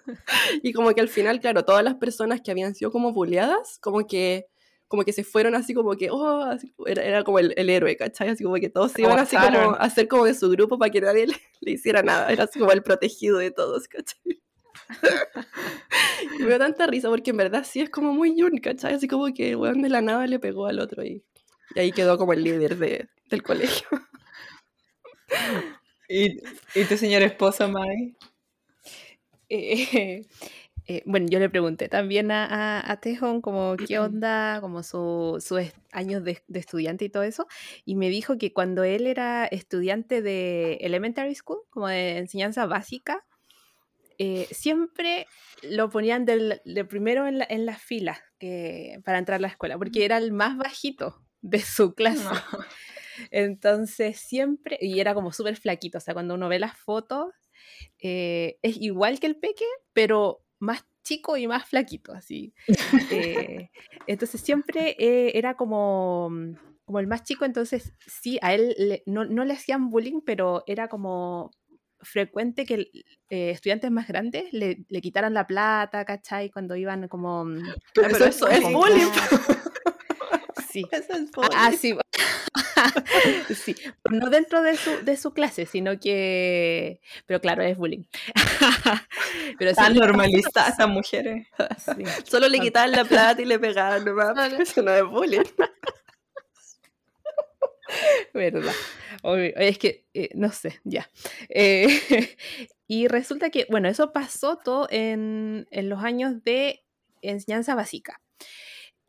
[0.62, 4.06] y como que al final, claro, todas las personas que habían sido como bulleadas, como
[4.06, 4.46] que,
[4.88, 7.96] como que se fueron así como que, oh, así, era, era como el, el héroe,
[7.96, 8.30] ¿cachai?
[8.30, 10.90] Así como que todos se iban así como a hacer como de su grupo para
[10.90, 14.42] que nadie le, le hiciera nada, era así como el protegido de todos, ¿cachai?
[16.48, 18.94] me da tanta risa porque en verdad sí es como muy Jun, ¿cachai?
[18.94, 21.24] Así como que, weón, de la nada le pegó al otro y,
[21.74, 23.88] y ahí quedó como el líder de, del colegio.
[26.08, 26.38] ¿Y,
[26.74, 28.16] y tu señor esposo, Mai?
[29.48, 30.26] Eh,
[30.86, 32.44] eh, bueno, yo le pregunté también a,
[32.80, 37.10] a, a Tejon como qué onda, como su- sus est- años de, de estudiante y
[37.10, 37.46] todo eso,
[37.84, 43.24] y me dijo que cuando él era estudiante de elementary school, como de enseñanza básica,
[44.18, 45.26] eh, siempre
[45.62, 47.66] lo ponían del, de primero en, la- en
[48.38, 52.24] que, para entrar a la escuela, porque era el más bajito de su clase.
[52.24, 52.30] No.
[53.30, 57.32] Entonces siempre, y era como súper flaquito, o sea, cuando uno ve las fotos,
[58.00, 62.52] eh, es igual que el peque, pero más chico y más flaquito, así.
[63.10, 63.70] Eh,
[64.06, 66.54] entonces siempre eh, era como, mm,
[66.84, 70.64] como el más chico, entonces sí, a él le- no, no le hacían bullying, pero
[70.66, 71.50] era como
[72.00, 72.90] frecuente que
[73.30, 76.50] eh, estudiantes más grandes le, le quitaran la plata, ¿cachai?
[76.50, 77.44] Cuando iban como...
[77.44, 77.62] mm,
[77.94, 79.10] Pero, Ah, eso eso es bullying.
[80.70, 80.84] Sí.
[80.92, 81.78] Eso es Ah, bullying.
[81.78, 81.96] sí.
[83.54, 83.74] sí.
[84.10, 87.00] No dentro de su, de su clase, sino que...
[87.26, 88.04] Pero claro, es bullying.
[89.58, 91.46] Pero sí, Tan normalizadas estas mujeres.
[91.78, 92.04] sí.
[92.24, 94.52] Solo le quitaban la plata y le pegaban nomás.
[94.58, 95.42] Eso no es bullying.
[98.34, 98.72] ¿Verdad?
[99.56, 101.10] Es que, eh, no sé, ya.
[101.48, 101.86] Eh,
[102.86, 106.84] y resulta que, bueno, eso pasó todo en, en los años de
[107.22, 108.20] enseñanza básica.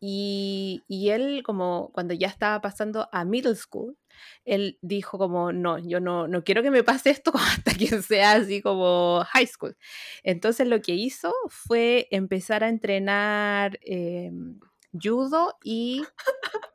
[0.01, 3.97] Y, y él, como cuando ya estaba pasando a middle school,
[4.45, 8.33] él dijo como, no, yo no, no quiero que me pase esto hasta que sea
[8.33, 9.75] así como high school.
[10.23, 14.31] Entonces lo que hizo fue empezar a entrenar eh,
[14.93, 16.03] judo y,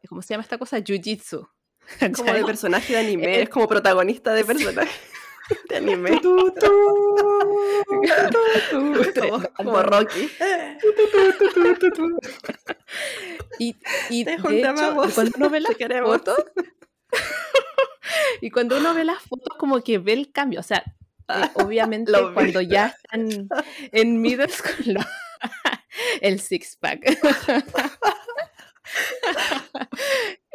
[0.09, 0.79] ¿cómo se llama esta cosa?
[0.79, 1.49] Jiu-jitsu.
[2.16, 3.24] Como de personaje de anime.
[3.26, 4.91] Eh, Es como protagonista de personaje
[5.68, 6.20] de anime.
[9.14, 10.30] como, como Rocky.
[13.59, 13.76] Y,
[14.11, 16.37] y de hecho, cuando uno ve las fotos,
[18.41, 20.61] y cuando uno ve las fotos, como que ve el cambio.
[20.61, 20.82] O sea,
[21.28, 22.35] eh, obviamente Lo vi.
[22.35, 23.49] cuando ya están
[23.93, 25.01] en middle school, lo-
[26.20, 27.01] el six pack.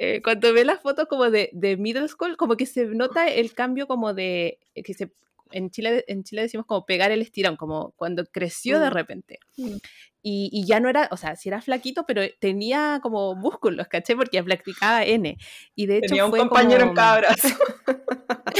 [0.01, 3.53] Eh, cuando ve las fotos como de, de middle school, como que se nota el
[3.53, 5.11] cambio como de eh, que se
[5.51, 8.93] en Chile, en Chile decimos como pegar el estirón, como cuando creció de Mm.
[8.93, 9.39] repente.
[9.57, 9.75] Mm.
[10.21, 14.15] Y, y ya no era, o sea, sí era flaquito, pero tenía como músculos, ¿caché?
[14.15, 15.37] Porque practicaba N.
[15.75, 17.47] Y de hecho Tenía un compañero en como- cada brazo.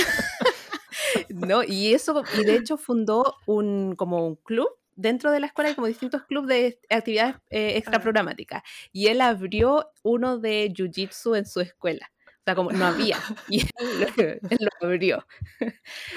[1.30, 1.64] ¿no?
[1.64, 4.70] Y eso, y de hecho fundó un, como un club
[5.00, 8.62] dentro de la escuela, hay como distintos clubes de actividades eh, extraprogramáticas.
[8.92, 12.12] Y él abrió uno de Jiu-Jitsu en su escuela.
[12.28, 13.18] O sea, como no había.
[13.50, 13.68] Y él,
[14.00, 15.26] lo- él lo abrió.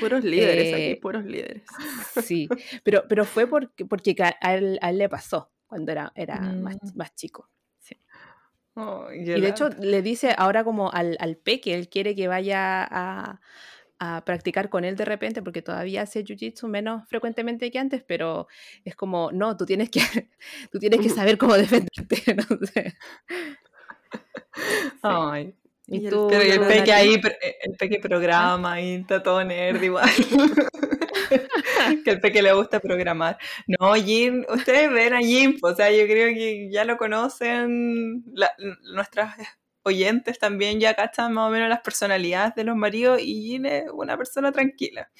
[0.00, 1.62] Puros líderes Eh, aquí, puros líderes.
[2.22, 2.48] Sí.
[2.84, 6.76] Pero, pero fue porque, porque a él, a él le pasó cuando era, era más,
[6.82, 6.96] Mm.
[6.96, 7.48] más chico.
[8.74, 12.82] Ay, Y de hecho le dice ahora como al, al peque, él quiere que vaya
[12.90, 13.40] a,
[14.04, 18.48] a practicar con él de repente, porque todavía hace jiu-jitsu menos frecuentemente que antes, pero
[18.84, 20.00] es como, no, tú tienes que,
[20.72, 22.94] tú tienes que saber cómo defenderte, no sé.
[25.02, 25.54] Ay.
[25.86, 27.14] Y Y tú, Pero y el peque ahí,
[27.62, 30.08] el peque programa y está todo nerd igual.
[32.04, 33.38] que el peque le gusta programar.
[33.66, 38.52] No, Jim, ustedes ven a Jim, o sea, yo creo que ya lo conocen, la-
[38.94, 39.36] nuestras
[39.84, 44.16] oyentes también ya cachan más o menos las personalidades de los maridos y es una
[44.16, 45.10] persona tranquila.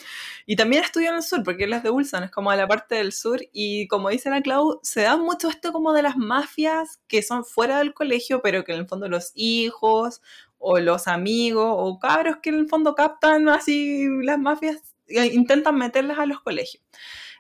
[0.47, 2.67] Y también estudia en el sur, porque él es de Ulsan, es como a la
[2.67, 6.17] parte del sur, y como dice la Clau, se da mucho esto como de las
[6.17, 10.23] mafias que son fuera del colegio, pero que en el fondo los hijos
[10.59, 15.77] o los amigos o cabros que en el fondo captan así las mafias e intentan
[15.77, 16.83] meterlas a los colegios.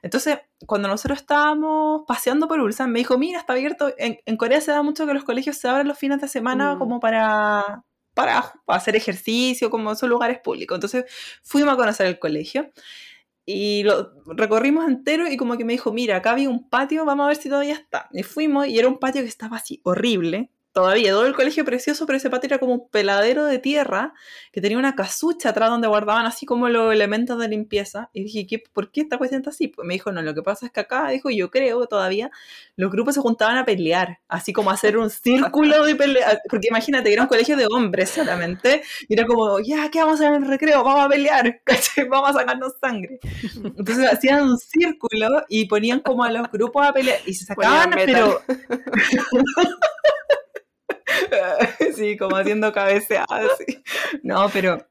[0.02, 4.60] Entonces, cuando nosotros estábamos paseando por Ulsan, me dijo, mira, está abierto, en, en Corea
[4.60, 6.78] se da mucho que los colegios se abren los fines de semana Mm.
[6.78, 7.84] como para,
[8.14, 10.74] para hacer ejercicio, como son lugares públicos.
[10.76, 11.04] Entonces,
[11.44, 12.70] fuimos a conocer el colegio
[13.46, 17.24] y lo recorrimos entero y como que me dijo, mira, acá había un patio, vamos
[17.24, 18.08] a ver si todavía está.
[18.12, 22.06] Y fuimos y era un patio que estaba así horrible, todavía, todo el colegio precioso,
[22.06, 24.14] pero ese patio era como un peladero de tierra
[24.52, 28.10] que tenía una casucha atrás donde guardaban así como los elementos de limpieza.
[28.12, 29.68] Y dije, ¿qué, ¿por qué esta cuestión está así?
[29.68, 32.30] Pues me dijo, no, lo que pasa es que acá, dijo, yo creo todavía
[32.76, 36.40] los grupos se juntaban a pelear, así como a hacer un círculo de pelea.
[36.48, 40.20] Porque imagínate, que era un colegio de hombres solamente, y era como, ya, ¿qué vamos
[40.20, 40.82] a hacer en el recreo?
[40.82, 42.08] Vamos a pelear, ¿cachai?
[42.08, 43.20] Vamos a sacarnos sangre.
[43.54, 47.90] Entonces hacían un círculo y ponían como a los grupos a pelear, y se sacaban,
[47.90, 48.40] pero...
[51.96, 53.50] sí, como haciendo cabeceadas.
[54.22, 54.86] No, pero...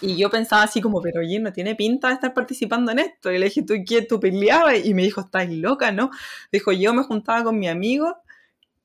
[0.00, 3.30] Y yo pensaba así como, pero oye, no tiene pinta de estar participando en esto.
[3.30, 4.02] Y le dije, ¿tú qué?
[4.02, 4.84] ¿Tú peleabas?
[4.84, 6.10] Y me dijo, estás loca, ¿no?
[6.50, 8.16] Dijo, yo me juntaba con mi amigo,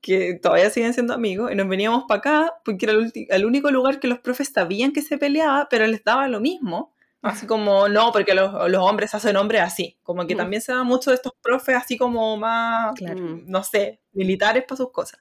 [0.02, 3.72] que todavía siguen siendo amigos, y nos veníamos para acá, porque era el, el único
[3.72, 6.94] lugar que los profes sabían que se peleaba, pero les daba lo mismo.
[7.24, 9.98] Así como, no, porque los, los hombres hacen hombres así.
[10.04, 10.38] Como que Mm.
[10.38, 13.42] también se da mucho de estos profes así como más, Claro.
[13.46, 15.20] No sé, militares para sus cosas.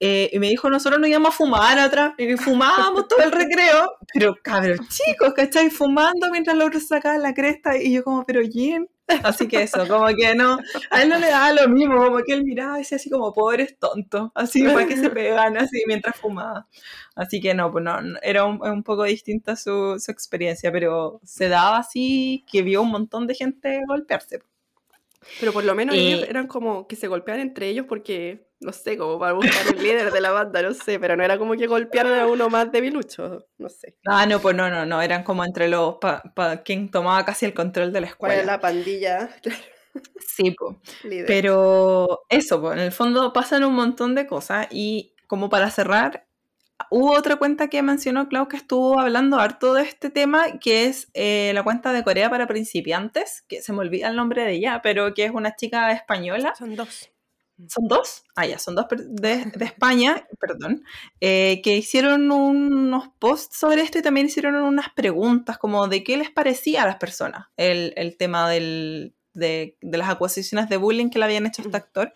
[0.00, 3.96] Eh, y me dijo, nosotros nos íbamos a fumar atrás, y fumábamos todo el recreo,
[4.14, 5.70] pero cabros chicos, ¿cachai?
[5.70, 8.88] Fumando mientras los otros sacaban la cresta, y yo como, pero ¿quién?
[9.24, 10.58] Así que eso, como que no,
[10.90, 13.32] a él no le daba lo mismo, como que él miraba y decía así como,
[13.32, 16.68] pobres tontos, así, para que se pegan así mientras fumaba.
[17.16, 21.48] Así que no, pues no, era un, un poco distinta su, su experiencia, pero se
[21.48, 24.42] daba así que vio un montón de gente golpearse.
[25.40, 28.72] Pero por lo menos Eh, ellos eran como que se golpeaban entre ellos porque no
[28.72, 31.54] sé, como para buscar el líder de la banda, no sé, pero no era como
[31.54, 33.96] que golpearan a uno más debilucho, no sé.
[34.06, 37.46] Ah, no, pues no, no, no, eran como entre los, pa, pa- quien tomaba casi
[37.46, 38.40] el control de la ¿Cuál escuela.
[38.40, 39.30] es la pandilla?
[40.20, 40.76] Sí, pues.
[41.26, 46.26] Pero eso, pues, en el fondo pasan un montón de cosas y como para cerrar,
[46.90, 51.08] hubo otra cuenta que mencionó Clau que estuvo hablando harto de este tema, que es
[51.14, 54.80] eh, la cuenta de Corea para principiantes, que se me olvida el nombre de ella,
[54.82, 56.54] pero que es una chica española.
[56.56, 57.10] Son dos.
[57.66, 58.22] ¿Son dos?
[58.36, 60.84] Ah, ya, son dos de, de España, perdón,
[61.20, 66.16] eh, que hicieron unos posts sobre esto y también hicieron unas preguntas como de qué
[66.16, 71.10] les parecía a las personas el, el tema del, de, de las acusaciones de bullying
[71.10, 72.14] que le habían hecho a este actor.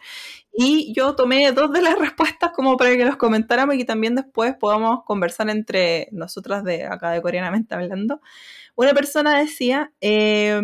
[0.53, 4.14] Y yo tomé dos de las respuestas como para que los comentáramos y que también
[4.14, 8.20] después podamos conversar entre nosotras de acá de Coreanamente hablando.
[8.76, 10.61] Una persona decía, eh,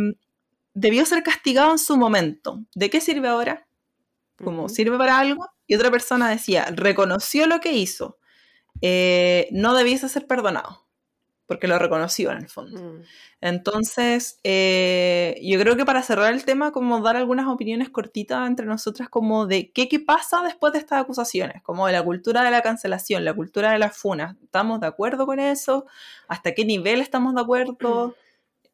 [0.74, 2.64] debió ser castigado en su momento.
[2.74, 3.67] ¿De qué sirve ahora?
[4.42, 4.74] Como Ujú.
[4.74, 8.18] sirve para algo, y otra persona decía, reconoció lo que hizo,
[8.80, 10.86] eh, no debiese ser perdonado,
[11.46, 12.80] porque lo reconoció en el fondo.
[12.80, 13.02] Mm.
[13.40, 18.66] Entonces, eh, yo creo que para cerrar el tema, como dar algunas opiniones cortitas entre
[18.66, 22.50] nosotras, como de qué, qué pasa después de estas acusaciones, como de la cultura de
[22.50, 25.86] la cancelación, la cultura de las funas, ¿estamos de acuerdo con eso?
[26.28, 28.14] ¿Hasta qué nivel estamos de acuerdo?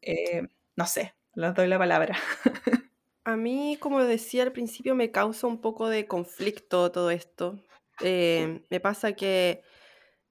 [0.01, 2.17] Eh, no sé, les doy la palabra.
[3.25, 7.59] A mí, como decía al principio, me causa un poco de conflicto todo esto.
[8.01, 9.63] Eh, me pasa que,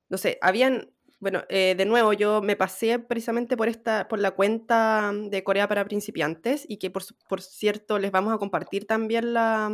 [0.08, 4.30] no sé, habían, bueno, eh, de nuevo, yo me pasé precisamente por esta, por la
[4.32, 9.34] cuenta de Corea para principiantes y que por, por cierto les vamos a compartir también
[9.34, 9.70] la,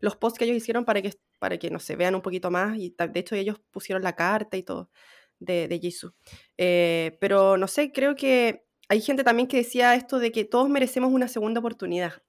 [0.00, 2.76] los posts que ellos hicieron para que, para que, no sé, vean un poquito más
[2.76, 4.90] y de hecho ellos pusieron la carta y todo
[5.38, 6.14] de, de Jisoo.
[6.56, 10.68] Eh, pero no sé, creo que hay gente también que decía esto de que todos
[10.68, 12.22] merecemos una segunda oportunidad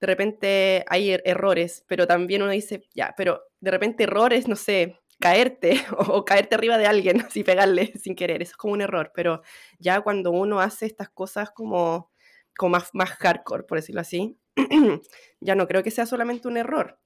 [0.00, 4.56] de repente hay er- errores, pero también uno dice, ya, pero de repente errores, no
[4.56, 8.82] sé, caerte o, caerte arriba de alguien, así pegarle sin querer, eso es como un
[8.82, 9.42] error, pero
[9.78, 12.10] ya cuando uno hace estas cosas como,
[12.56, 14.38] como más, más hardcore, por decirlo así,
[15.40, 16.98] ya no creo que sea solamente un error.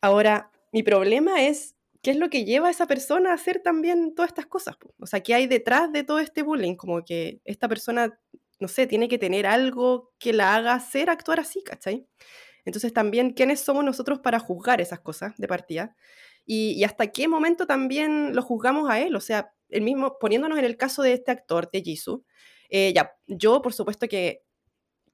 [0.00, 4.14] Ahora, mi problema es, ¿qué es lo que lleva a esa persona a hacer también
[4.14, 4.76] todas estas cosas?
[5.00, 6.76] O sea, ¿qué hay detrás de todo este bullying?
[6.76, 8.18] Como que esta persona
[8.58, 12.06] no sé, tiene que tener algo que la haga hacer actuar así, ¿cachai?
[12.64, 15.96] Entonces también, ¿quiénes somos nosotros para juzgar esas cosas de partida?
[16.44, 20.58] Y, y hasta qué momento también lo juzgamos a él, o sea, el mismo, poniéndonos
[20.58, 22.24] en el caso de este actor, de Jisoo,
[22.70, 24.42] eh, ya, yo por supuesto que,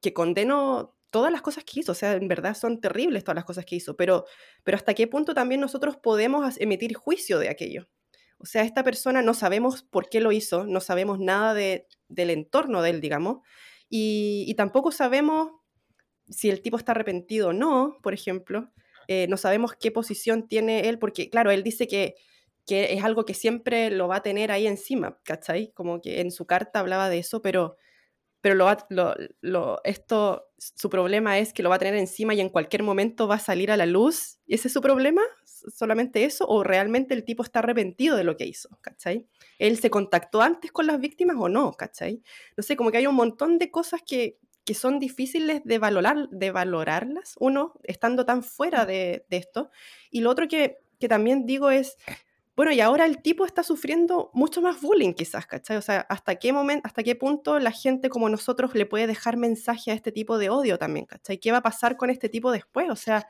[0.01, 3.45] que condeno todas las cosas que hizo, o sea, en verdad son terribles todas las
[3.45, 4.24] cosas que hizo, pero,
[4.64, 7.88] pero hasta qué punto también nosotros podemos emitir juicio de aquello.
[8.43, 12.30] O sea, esta persona no sabemos por qué lo hizo, no sabemos nada de, del
[12.30, 13.38] entorno de él, digamos,
[13.88, 15.51] y, y tampoco sabemos
[16.28, 18.70] si el tipo está arrepentido o no, por ejemplo,
[19.09, 22.14] eh, no sabemos qué posición tiene él, porque claro, él dice que,
[22.66, 25.72] que es algo que siempre lo va a tener ahí encima, ¿cachai?
[25.72, 27.76] Como que en su carta hablaba de eso, pero,
[28.43, 33.28] pero esto, su problema es que lo va a tener encima y en cualquier momento
[33.28, 34.38] va a salir a la luz.
[34.47, 35.22] ¿Y ese es su problema?
[35.45, 36.47] ¿S- ¿Solamente eso?
[36.49, 38.68] ¿O realmente el tipo está arrepentido de lo que hizo?
[38.80, 39.26] ¿Cachai?
[39.59, 41.72] ¿Él se contactó antes con las víctimas o no?
[41.72, 42.22] ¿Cachai?
[42.57, 46.28] No sé, como que hay un montón de cosas que, que son difíciles de, valorar,
[46.30, 49.70] de valorarlas, uno, estando tan fuera de, de esto.
[50.11, 51.97] Y lo otro que, que también digo es,
[52.57, 55.79] bueno, y ahora el tipo está sufriendo mucho más bullying quizás, ¿cachai?
[55.79, 59.37] O sea, ¿hasta qué momento, hasta qué punto la gente como nosotros le puede dejar
[59.39, 61.39] mensaje a este tipo de odio también, ¿cachai?
[61.39, 62.91] ¿Qué va a pasar con este tipo después?
[62.91, 63.27] O sea,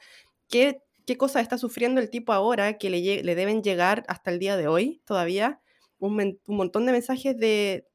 [0.49, 4.39] ¿qué, qué cosa está sufriendo el tipo ahora que le, le deben llegar hasta el
[4.41, 5.61] día de hoy todavía?
[5.99, 7.87] Un, un montón de mensajes de,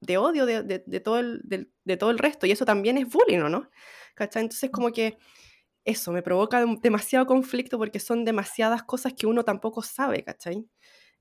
[0.00, 2.98] de odio de, de- de todo el, del- de todo el resto, y eso también
[2.98, 3.70] es bullying, ¿o no?
[4.14, 4.42] ¿Cachai?
[4.42, 5.16] Entonces como que
[5.84, 10.66] eso me provoca dem- demasiado conflicto porque son demasiadas cosas que uno tampoco sabe, ¿cachai?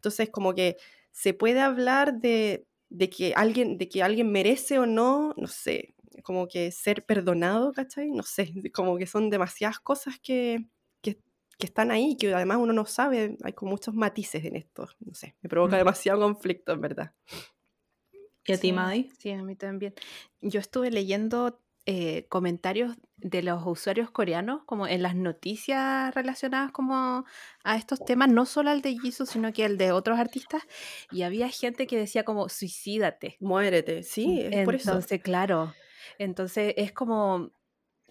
[0.03, 0.75] Entonces como que
[1.11, 5.95] se puede hablar de, de que alguien, de que alguien merece o no, no sé,
[6.23, 8.11] como que ser perdonado, ¿cachai?
[8.11, 10.65] No sé, como que son demasiadas cosas que,
[11.01, 11.21] que,
[11.57, 15.13] que están ahí, que además uno no sabe, hay como muchos matices en esto, no
[15.15, 15.79] sé, me provoca Mm.
[15.79, 17.13] demasiado conflicto, en verdad.
[18.45, 19.09] ¿Y a ti, Maddy?
[19.17, 19.93] Sí, a mí también.
[20.41, 27.25] Yo estuve leyendo eh, comentarios de los usuarios coreanos como en las noticias relacionadas como
[27.63, 30.63] a estos temas, no solo al de Jisoo, sino que el de otros artistas,
[31.11, 33.37] y había gente que decía como suicídate.
[33.39, 34.91] Muérete, sí, es por eso.
[34.91, 35.73] Entonces, claro,
[36.17, 37.51] entonces es como,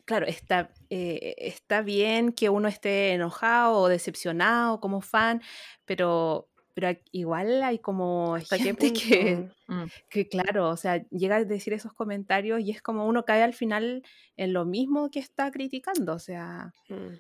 [0.05, 5.43] claro, está, eh, está bien que uno esté enojado o decepcionado como fan,
[5.85, 9.49] pero, pero hay- igual hay como ¿Hasta gente que?
[9.69, 9.85] Mm.
[10.09, 13.55] que, claro, o sea, llega a decir esos comentarios y es como uno cae al
[13.55, 14.03] final
[14.37, 17.15] en lo mismo que está criticando, o sea, Mm.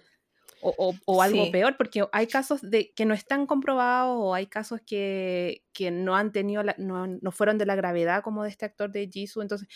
[0.64, 1.50] o, o- o algo Sí.
[1.50, 6.14] peor, porque hay casos de que no están comprobados o hay casos que, que no
[6.14, 9.42] han tenido, la- no, no fueron de la gravedad como de este actor de Jisoo,
[9.42, 9.68] entonces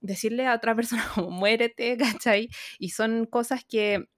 [0.00, 1.96] decirle a otra persona como muérete,
[2.26, 2.48] ¿cachai?
[2.78, 4.08] Y son cosas que,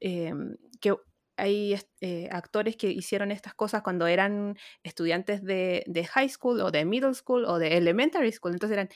[0.00, 0.34] eh,
[0.80, 0.96] que
[1.40, 6.70] hay eh, actores que hicieron estas cosas cuando eran estudiantes de, de high school o
[6.70, 8.88] de middle school o de elementary school, entonces eran...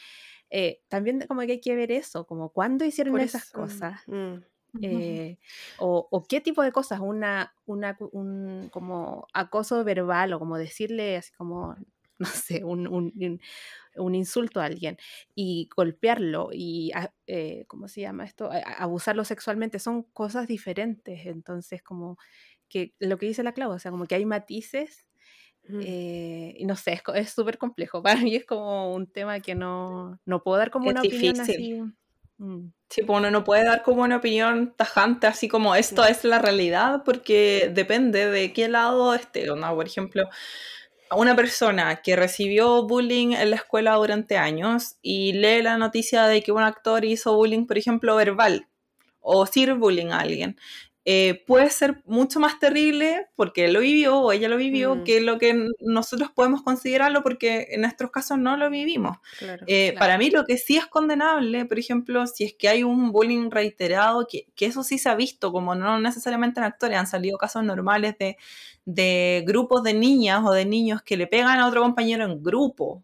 [0.51, 4.01] eh, también como que hay que ver eso, como cuándo hicieron esas eso, cosas.
[4.07, 4.35] mm,
[4.83, 5.39] Eh,
[5.77, 11.17] o, o qué tipo de cosas, una, una, un como acoso verbal o como decirle
[11.17, 11.75] así como,
[12.19, 13.41] no sé, un, un, un-
[13.97, 14.97] un insulto a alguien
[15.35, 18.51] y golpearlo y, a- eh, ¿cómo se llama esto?
[18.79, 22.17] Abusarlo sexualmente, son cosas diferentes, entonces como
[22.69, 25.09] que lo que dice la Clau, o sea, como que hay matices
[25.69, 25.81] mm.
[25.83, 30.21] eh, y no sé, es súper complejo, para mí es como un tema que no,
[30.25, 31.83] no puedo dar como Es una opinión así.
[32.39, 32.69] mm.
[32.91, 36.39] Sí, pues uno no puede dar como una opinión tajante, así como esto es la
[36.39, 39.47] realidad, porque depende de qué lado esté.
[39.47, 39.75] ¿no?
[39.75, 40.29] Por ejemplo,
[41.11, 46.43] una persona que recibió bullying en la escuela durante años y lee la noticia de
[46.43, 48.69] que un actor hizo bullying, por ejemplo, verbal
[49.21, 50.57] o ciberbullying a alguien,
[51.07, 55.05] eh, puede ser mucho más terrible porque él lo vivió o ella lo vivió Mm.
[55.05, 59.19] que lo que nosotros podemos considerarlo porque en nuestros casos no lo vivimos.
[59.39, 59.65] Claro.
[59.69, 59.99] Eh, Claro.
[59.99, 63.51] Para mí lo que sí es condenable, por ejemplo, si es que hay un bullying
[63.51, 67.37] reiterado, que, que eso sí se ha visto, como no necesariamente en actores, han salido
[67.39, 68.39] casos normales de,
[68.87, 73.03] de grupos de niñas o de niños que le pegan a otro compañero en grupo,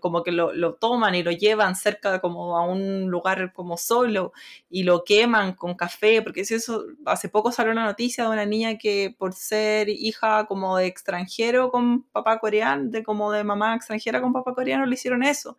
[0.00, 4.32] como que lo, lo toman y lo llevan cerca como a un lugar como solo
[4.68, 8.46] y lo queman con café, porque si eso, hace poco salió una noticia de una
[8.46, 13.76] niña que por ser hija como de extranjero con papá coreano, de como de mamá
[13.76, 15.56] extranjera con papá coreano, le hicieron eso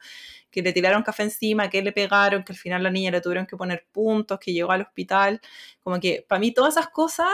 [0.52, 3.48] que le tiraron café encima, que le pegaron, que al final la niña le tuvieron
[3.48, 5.40] que poner puntos, que llegó al hospital.
[5.82, 7.28] Como que para mí todas esas cosas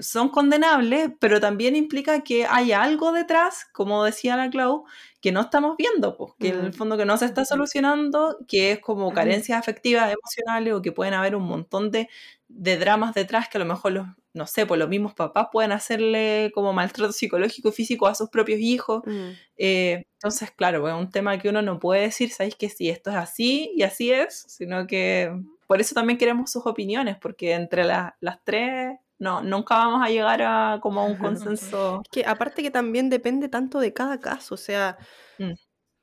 [0.00, 4.84] son condenables, pero también implica que hay algo detrás, como decía la Clau,
[5.20, 6.74] que no estamos viendo, pues, que en el Mm.
[6.74, 11.14] fondo que no se está solucionando, que es como carencias afectivas, emocionales, o que pueden
[11.14, 12.08] haber un montón de,
[12.48, 15.72] de dramas detrás que a lo mejor los, no sé, pues los mismos papás pueden
[15.72, 19.02] hacerle como maltrato psicológico y físico a sus propios hijos.
[19.06, 19.30] Mm.
[19.56, 23.10] Eh, entonces, claro, es un tema que uno no puede decir, sabéis que sí, esto
[23.10, 25.32] es así y así es, sino que
[25.66, 30.10] por eso también queremos sus opiniones, porque entre la- las tres no, nunca vamos a
[30.10, 32.02] llegar a como a un consenso.
[32.12, 34.98] Que aparte que también depende tanto de cada caso, o sea,
[35.38, 35.54] Mm.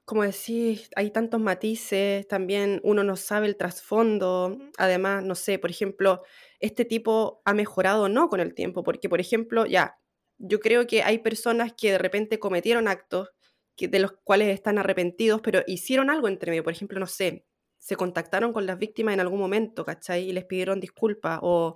[0.05, 5.70] como decís, hay tantos matices, también uno no sabe el trasfondo, además, no sé, por
[5.70, 6.24] ejemplo,
[6.59, 9.99] este tipo ha mejorado o no con el tiempo, porque, por ejemplo, ya,
[10.38, 13.30] yo creo que hay personas que de repente cometieron actos
[13.76, 17.45] que, de los cuales están arrepentidos, pero hicieron algo entre medio, por ejemplo, no sé,
[17.78, 20.30] se contactaron con las víctimas en algún momento, ¿cachai?
[20.30, 21.76] Y les pidieron disculpas, o,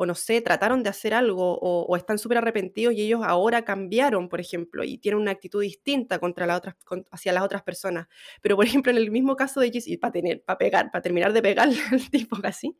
[0.00, 4.28] o no sé, trataron de hacer algo, o, están súper arrepentidos y ellos ahora cambiaron,
[4.28, 8.06] por ejemplo, y tienen una actitud distinta contra la otras, con- hacia las otras personas.
[8.40, 10.12] Pero, por ejemplo, en el mismo caso de Jesse, para
[10.46, 12.76] para pegar, para terminar de pegarle al tipo casi,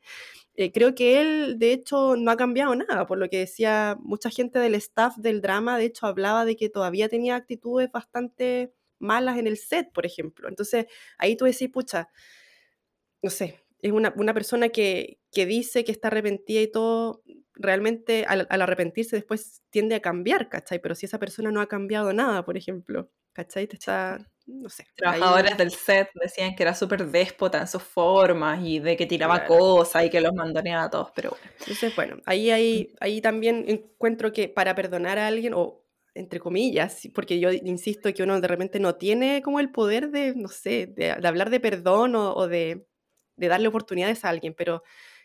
[0.55, 4.29] eh, creo que él, de hecho, no ha cambiado nada, por lo que decía mucha
[4.29, 9.37] gente del staff del drama, de hecho, hablaba de que todavía tenía actitudes bastante malas
[9.37, 10.49] en el set, por ejemplo.
[10.49, 10.85] Entonces,
[11.17, 12.09] ahí tú decís, pucha,
[13.21, 17.23] no sé, es una, una persona que, que dice que está arrepentida y todo,
[17.53, 20.79] realmente al, al arrepentirse después tiende a cambiar, ¿cachai?
[20.81, 23.67] Pero si esa persona no ha cambiado nada, por ejemplo, ¿cachai?
[23.67, 24.17] Te está,
[24.47, 24.83] no sé.
[24.83, 29.05] ahí- Trabajadores del set decían que era súper déspota en sus formas y de que
[29.05, 29.57] tiraba Claro.
[29.57, 31.45] cosas y que los mandoneaba a todos, pero bueno.
[31.59, 37.07] Entonces, bueno, ahí, ahí, ahí también encuentro que para perdonar a alguien, o entre comillas,
[37.13, 40.87] porque yo insisto que uno de repente no tiene como el poder de, no sé,
[40.87, 42.85] de, de hablar de perdón o, o de,
[43.39, 44.83] de darle oportunidades a alguien, pero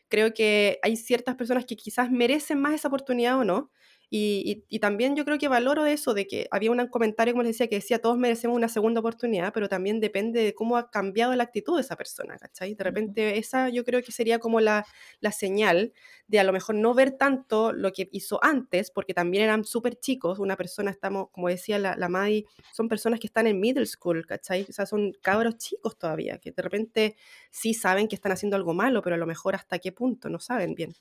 [0.09, 3.73] creo que hay ciertas personas que quizás merecen más esa oportunidad o no.
[4.17, 7.43] Y, y- y también yo creo que valoro eso de que había un comentario, como
[7.43, 10.89] les decía, que decía todos merecemos una segunda oportunidad, pero también depende de cómo ha
[10.91, 12.75] cambiado la actitud de esa persona, ¿cachai?
[12.75, 14.87] De repente esa yo creo que sería como la,
[15.21, 15.93] la señal
[16.29, 19.99] de a lo mejor no ver tanto lo que hizo antes, porque también eran súper
[19.99, 23.87] chicos, una persona, estamos, como decía la, la Madi, son personas que están en middle
[23.87, 24.65] school, ¿cachai?
[24.69, 27.17] O sea, son cabros chicos todavía, que de repente
[27.51, 30.39] sí saben que están haciendo algo malo, pero a lo mejor hasta qué punto no
[30.39, 30.95] saben bien.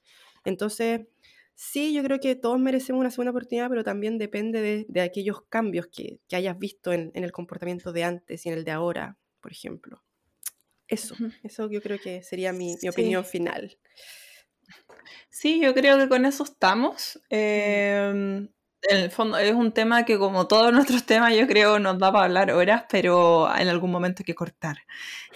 [0.46, 1.02] Entonces,
[1.56, 5.44] sí, yo creo que todos merecemos una segunda oportunidad, pero también depende de, de aquellos
[5.50, 8.72] cambios que, que hayas visto en, en el comportamiento de antes y en el de
[8.72, 10.04] ahora, por ejemplo.
[10.88, 12.88] Eso, eso yo creo que sería mi, mi Sí.
[12.90, 13.78] opinión final.
[15.30, 17.22] Sí, yo creo que con eso estamos.
[17.30, 18.48] Eh,
[18.86, 22.12] en el fondo es un tema que como todos nuestros temas yo creo nos da
[22.12, 24.78] para hablar horas, pero en algún momento hay que cortar.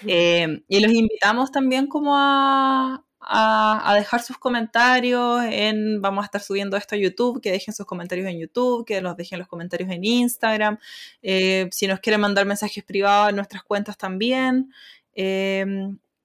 [0.06, 6.26] Eh, y los invitamos también como a, a, a dejar sus comentarios en, vamos a
[6.26, 9.48] estar subiendo esto a YouTube, que dejen sus comentarios en YouTube, que los dejen los
[9.48, 10.80] comentarios en Instagram,
[11.22, 14.72] eh, si nos quieren mandar mensajes privados en nuestras cuentas también.
[15.14, 15.66] Eh,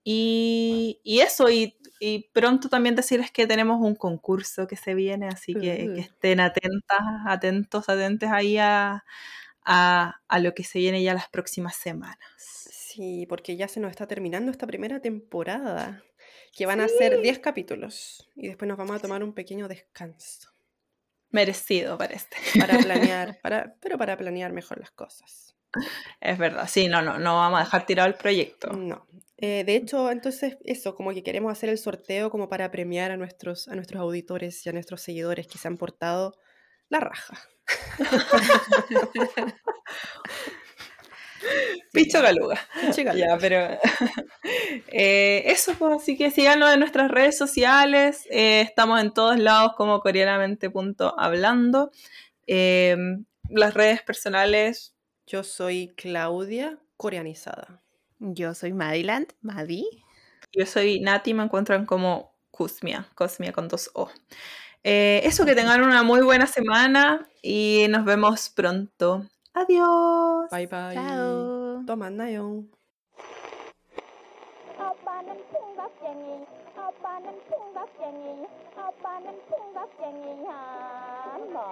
[0.04, 5.28] y, y eso, y, y pronto también decirles que tenemos un concurso que se viene,
[5.28, 9.04] así que, que estén atentas, atentos, atentes ahí a,
[9.64, 12.18] a, a lo que se viene ya las próximas semanas.
[12.36, 16.02] Sí, porque ya se nos está terminando esta primera temporada,
[16.52, 20.52] que van a ser 10 capítulos y después nos vamos a tomar un pequeño descanso
[21.32, 22.28] Merecido, parece.
[22.60, 25.56] para planear, para, pero para planear mejor las cosas.
[26.20, 28.70] Es verdad, sí, no, no, no vamos a dejar tirado el proyecto.
[28.74, 29.06] No.
[29.38, 33.16] Eh, de hecho, entonces eso, como que queremos hacer el sorteo como para premiar a
[33.16, 36.38] nuestros, a nuestros auditores y a nuestros seguidores que se han portado
[36.90, 37.38] la raja.
[41.92, 42.58] Picho galuga.
[42.92, 43.56] Chica, Ya, pero
[44.88, 48.26] eh, eso, pues, así que síganos en nuestras redes sociales.
[48.30, 51.90] eh, estamos en todos lados como coreanamente.hablando.
[52.46, 52.96] Eh,
[53.48, 54.94] las redes personales,
[55.26, 57.82] Yo soy Claudia, coreanizada.
[58.18, 59.86] Yo soy Madiland, Madi.
[60.52, 64.10] yo soy Nati, me encuentran como Cosmia, Cosmia con dos O.
[64.84, 69.26] Eh, eso, que tengan una muy buena semana y nos vemos pronto.
[69.54, 70.48] 아디오스.
[70.50, 70.94] 바이바이.
[70.94, 71.84] 짜오.
[71.86, 72.64] 또 만나요.
[74.78, 76.46] 아빠는 풍각쟁이.
[76.76, 78.46] 아빠는 풍각쟁이.
[78.76, 81.62] 아빠는 풍각쟁이 한 번.